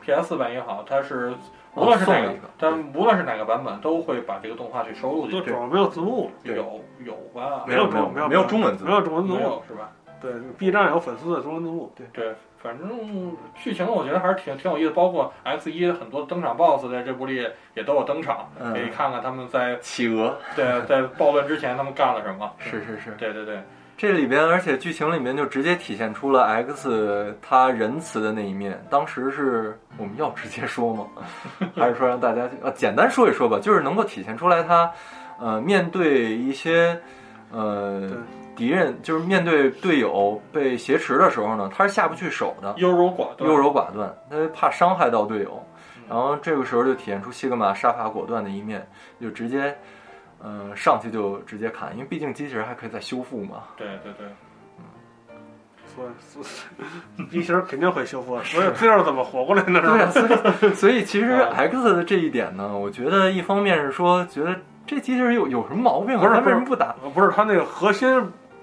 [0.00, 1.32] ，PS 版也好，它是
[1.76, 5.46] 无论是哪个但无论是哪个版本，都会把这个动画去收录进去。
[5.46, 7.64] 就主要没有字幕，对有有吧？
[7.66, 9.62] 没有没有没有没有中文字没有中文字幕。
[9.66, 9.90] 是吧？
[10.20, 11.92] 对，B 站有粉丝的中文字幕。
[11.94, 22.50] 对对，反正剧情我觉得还是挺挺有意思，包括 X 一很多登场 BOSS 在这部里也都有登场，嗯可以看看他们在企鹅对在暴乱之前他们干了什么。
[22.58, 23.60] 是是是，对对对，
[23.96, 28.84] 这里边，而且剧情里面就直接体现出了 X 他仁慈的那一面。
[28.90, 31.06] 当时是我们要直接说吗？
[31.76, 33.58] 还是说让大家呃简单说一说吧？
[33.60, 34.90] 就是能够体现出来他，
[35.40, 37.00] 呃，面对一些
[37.52, 38.10] 呃
[38.56, 45.64] 敌人，就是面对队友被挟持的时候呢，他是下不去手的，优柔寡断，优柔寡断，他怕伤害到队友。
[46.06, 48.86] 然后这个时候就体现出西格玛杀伐果断的一面，
[49.18, 49.74] 就直接，
[50.44, 53.62] 呃，上去就直接砍，因为毕竟机器人还可以再修复嘛。
[53.78, 54.26] 对对对，
[55.86, 56.42] 所以所
[57.18, 59.72] 以 机器人肯定会修复，所以最后怎么活过来的？
[59.72, 64.54] 是对啊，所以 所以其实啊 X 的这一点呢，我觉得一方面是说，觉得
[64.86, 66.20] 这机器人有有什么毛病啊？
[66.20, 66.94] 不是他为什么不打？
[67.02, 68.06] 呃不是他那个核心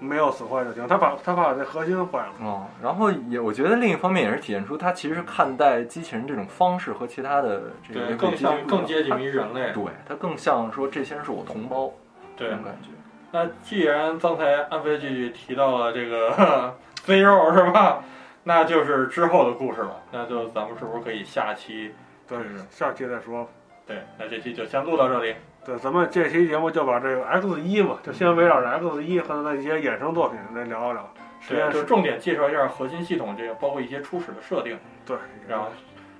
[0.01, 2.33] 没有损坏就行，他把他把这核心坏了。
[2.41, 9.71] 哦，然后也我觉得另一方面也是体现出他其实看待机器人这种方式和其他的这个对，更像更接近于于人类。
[9.71, 11.93] 对他更像说这些人是我同胞
[12.35, 12.89] 这，种感觉。
[13.31, 18.03] 那既然刚才安飞剧提到了这个 肥肉是吧？
[18.43, 20.01] 那就是之后的故事了。
[20.11, 21.93] 那就咱们是不是可以下期？
[22.27, 22.39] 对，
[22.71, 23.47] 下期再说。
[23.85, 25.35] 对，那这期就先录到这里。
[25.63, 31.13] 对，咱们这期节目就把这个 X 一嘛，就先围绕着 X 一和它的一些衍生作品来聊一聊。
[31.39, 34.77] 实对，就重点介绍一下核心系统，这个包括一些初始的设定。
[35.05, 35.15] 对，
[35.47, 35.67] 然后，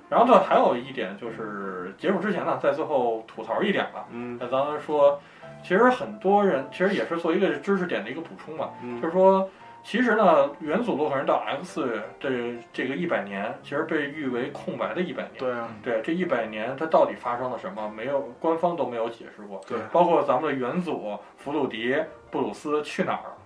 [0.08, 4.06] 然后呢，还有一点就是结束之前呢，在最后吐槽一点吧。
[4.10, 5.20] 嗯那咱们说，
[5.62, 9.48] 其实很多人其实也是做一个知识点的一个补充嘛，就嗯是说，
[9.84, 15.34] 其实呢，元祖洛克人到 X 这这个一百年，其实被誉为空白的一百年。
[15.38, 17.88] 对啊，对，这一百年它到底发生了什么？
[17.88, 19.60] 没有官方都没有解释过。
[19.66, 21.96] 对包括咱们的元祖弗鲁迪、
[22.30, 23.36] 布鲁斯去哪儿了，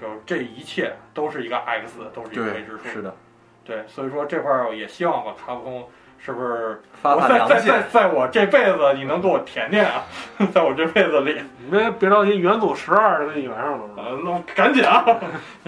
[0.00, 2.88] 就是这一切都是一个 X，都是一个未知，数。
[2.88, 3.14] 是的，
[3.64, 5.88] 对，所以说这块儿也希望吧，卡普空
[6.18, 7.72] 是不是发我在在在发良心。
[7.92, 10.02] 在我这辈子你能给我填填啊，
[10.52, 13.88] 在我这辈子里，你别别着急，元祖十二给你圆上了。
[13.88, 15.04] 是吧呃，那赶紧啊，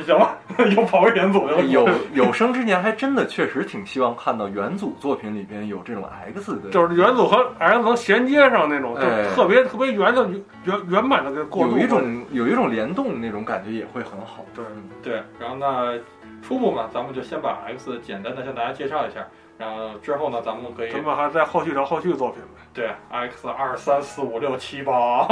[0.05, 0.37] 行吧，
[0.75, 1.63] 又跑回元祖去了。
[1.63, 6.03] 有有生之年还真的确实挺希望看到元祖作品里边有这种
[6.35, 10.29] X 的，就是元祖和 X 能衔接上那种，就哎特别特别圆的
[10.65, 11.73] 圆圆满的给过渡。
[11.73, 14.45] 有一种有一种联动那种感觉也会很好。
[14.55, 14.65] 对
[15.03, 15.99] 对，然后那
[16.43, 19.27] 初步嘛，咱们就先把 X 简单的向大家介绍一下，
[19.59, 22.63] 然后之后呢，咱们可以咱们还在后续聊后续作品呗。
[22.75, 25.27] 对 X 二三四五六七八，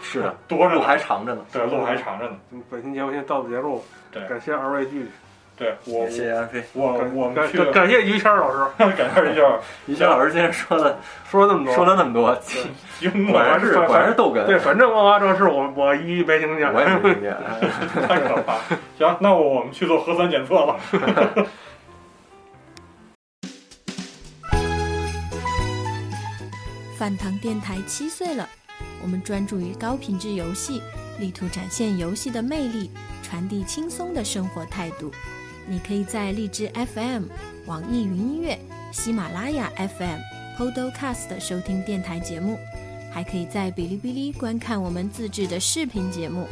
[0.00, 1.42] 是 的，多着路还长着呢。
[1.52, 2.36] 对路还长着呢。
[2.50, 5.06] 嗯本期节目先到此结束，对感谢二位剧，
[5.54, 6.64] 对我谢谢安飞。
[6.72, 8.58] 我我们去感谢于谦老师
[8.96, 9.44] 感谢于谦，
[9.84, 10.96] 于谦老师今天说了
[11.28, 12.34] 说了那么多，说了那么多，
[13.30, 14.46] 果然是反果然是逗哏。
[14.46, 16.72] 对，反正万花正事我我一一没听见。
[16.72, 17.36] 我也没听见。
[18.08, 18.54] 太可怕。
[18.96, 20.76] 行，那我们去做核酸检测了。
[26.98, 28.48] 饭堂电台七岁了，
[29.00, 30.82] 我们专注于高品质游戏，
[31.20, 32.90] 力图展现游戏的魅力，
[33.22, 35.12] 传递轻松的生活态度。
[35.68, 37.26] 你可以在荔枝 FM、
[37.66, 38.58] 网易云音乐、
[38.90, 40.18] 喜马拉雅 FM、
[40.58, 42.58] Podcast 收听电台节目，
[43.12, 46.48] 还可以在哔哩哔哩观看我们自制的视频节目。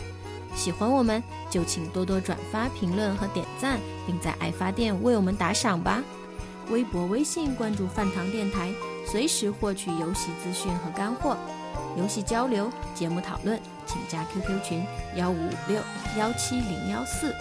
[0.54, 1.20] 喜欢我们
[1.50, 6.00] 就请多多转发、评论和点赞，并在爱发电为我们打赏吧。
[6.70, 8.72] 微博、微信关注饭堂电台，
[9.10, 11.36] 随时获取游戏资讯和干货。
[11.96, 14.84] 游戏交流、节目讨论，请加 QQ 群
[15.16, 15.80] 幺五五六
[16.18, 17.34] 幺七零幺四。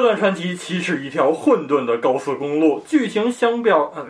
[0.00, 4.06] 这段传奇其实一条混沌的高速公路，剧情相标，嗯，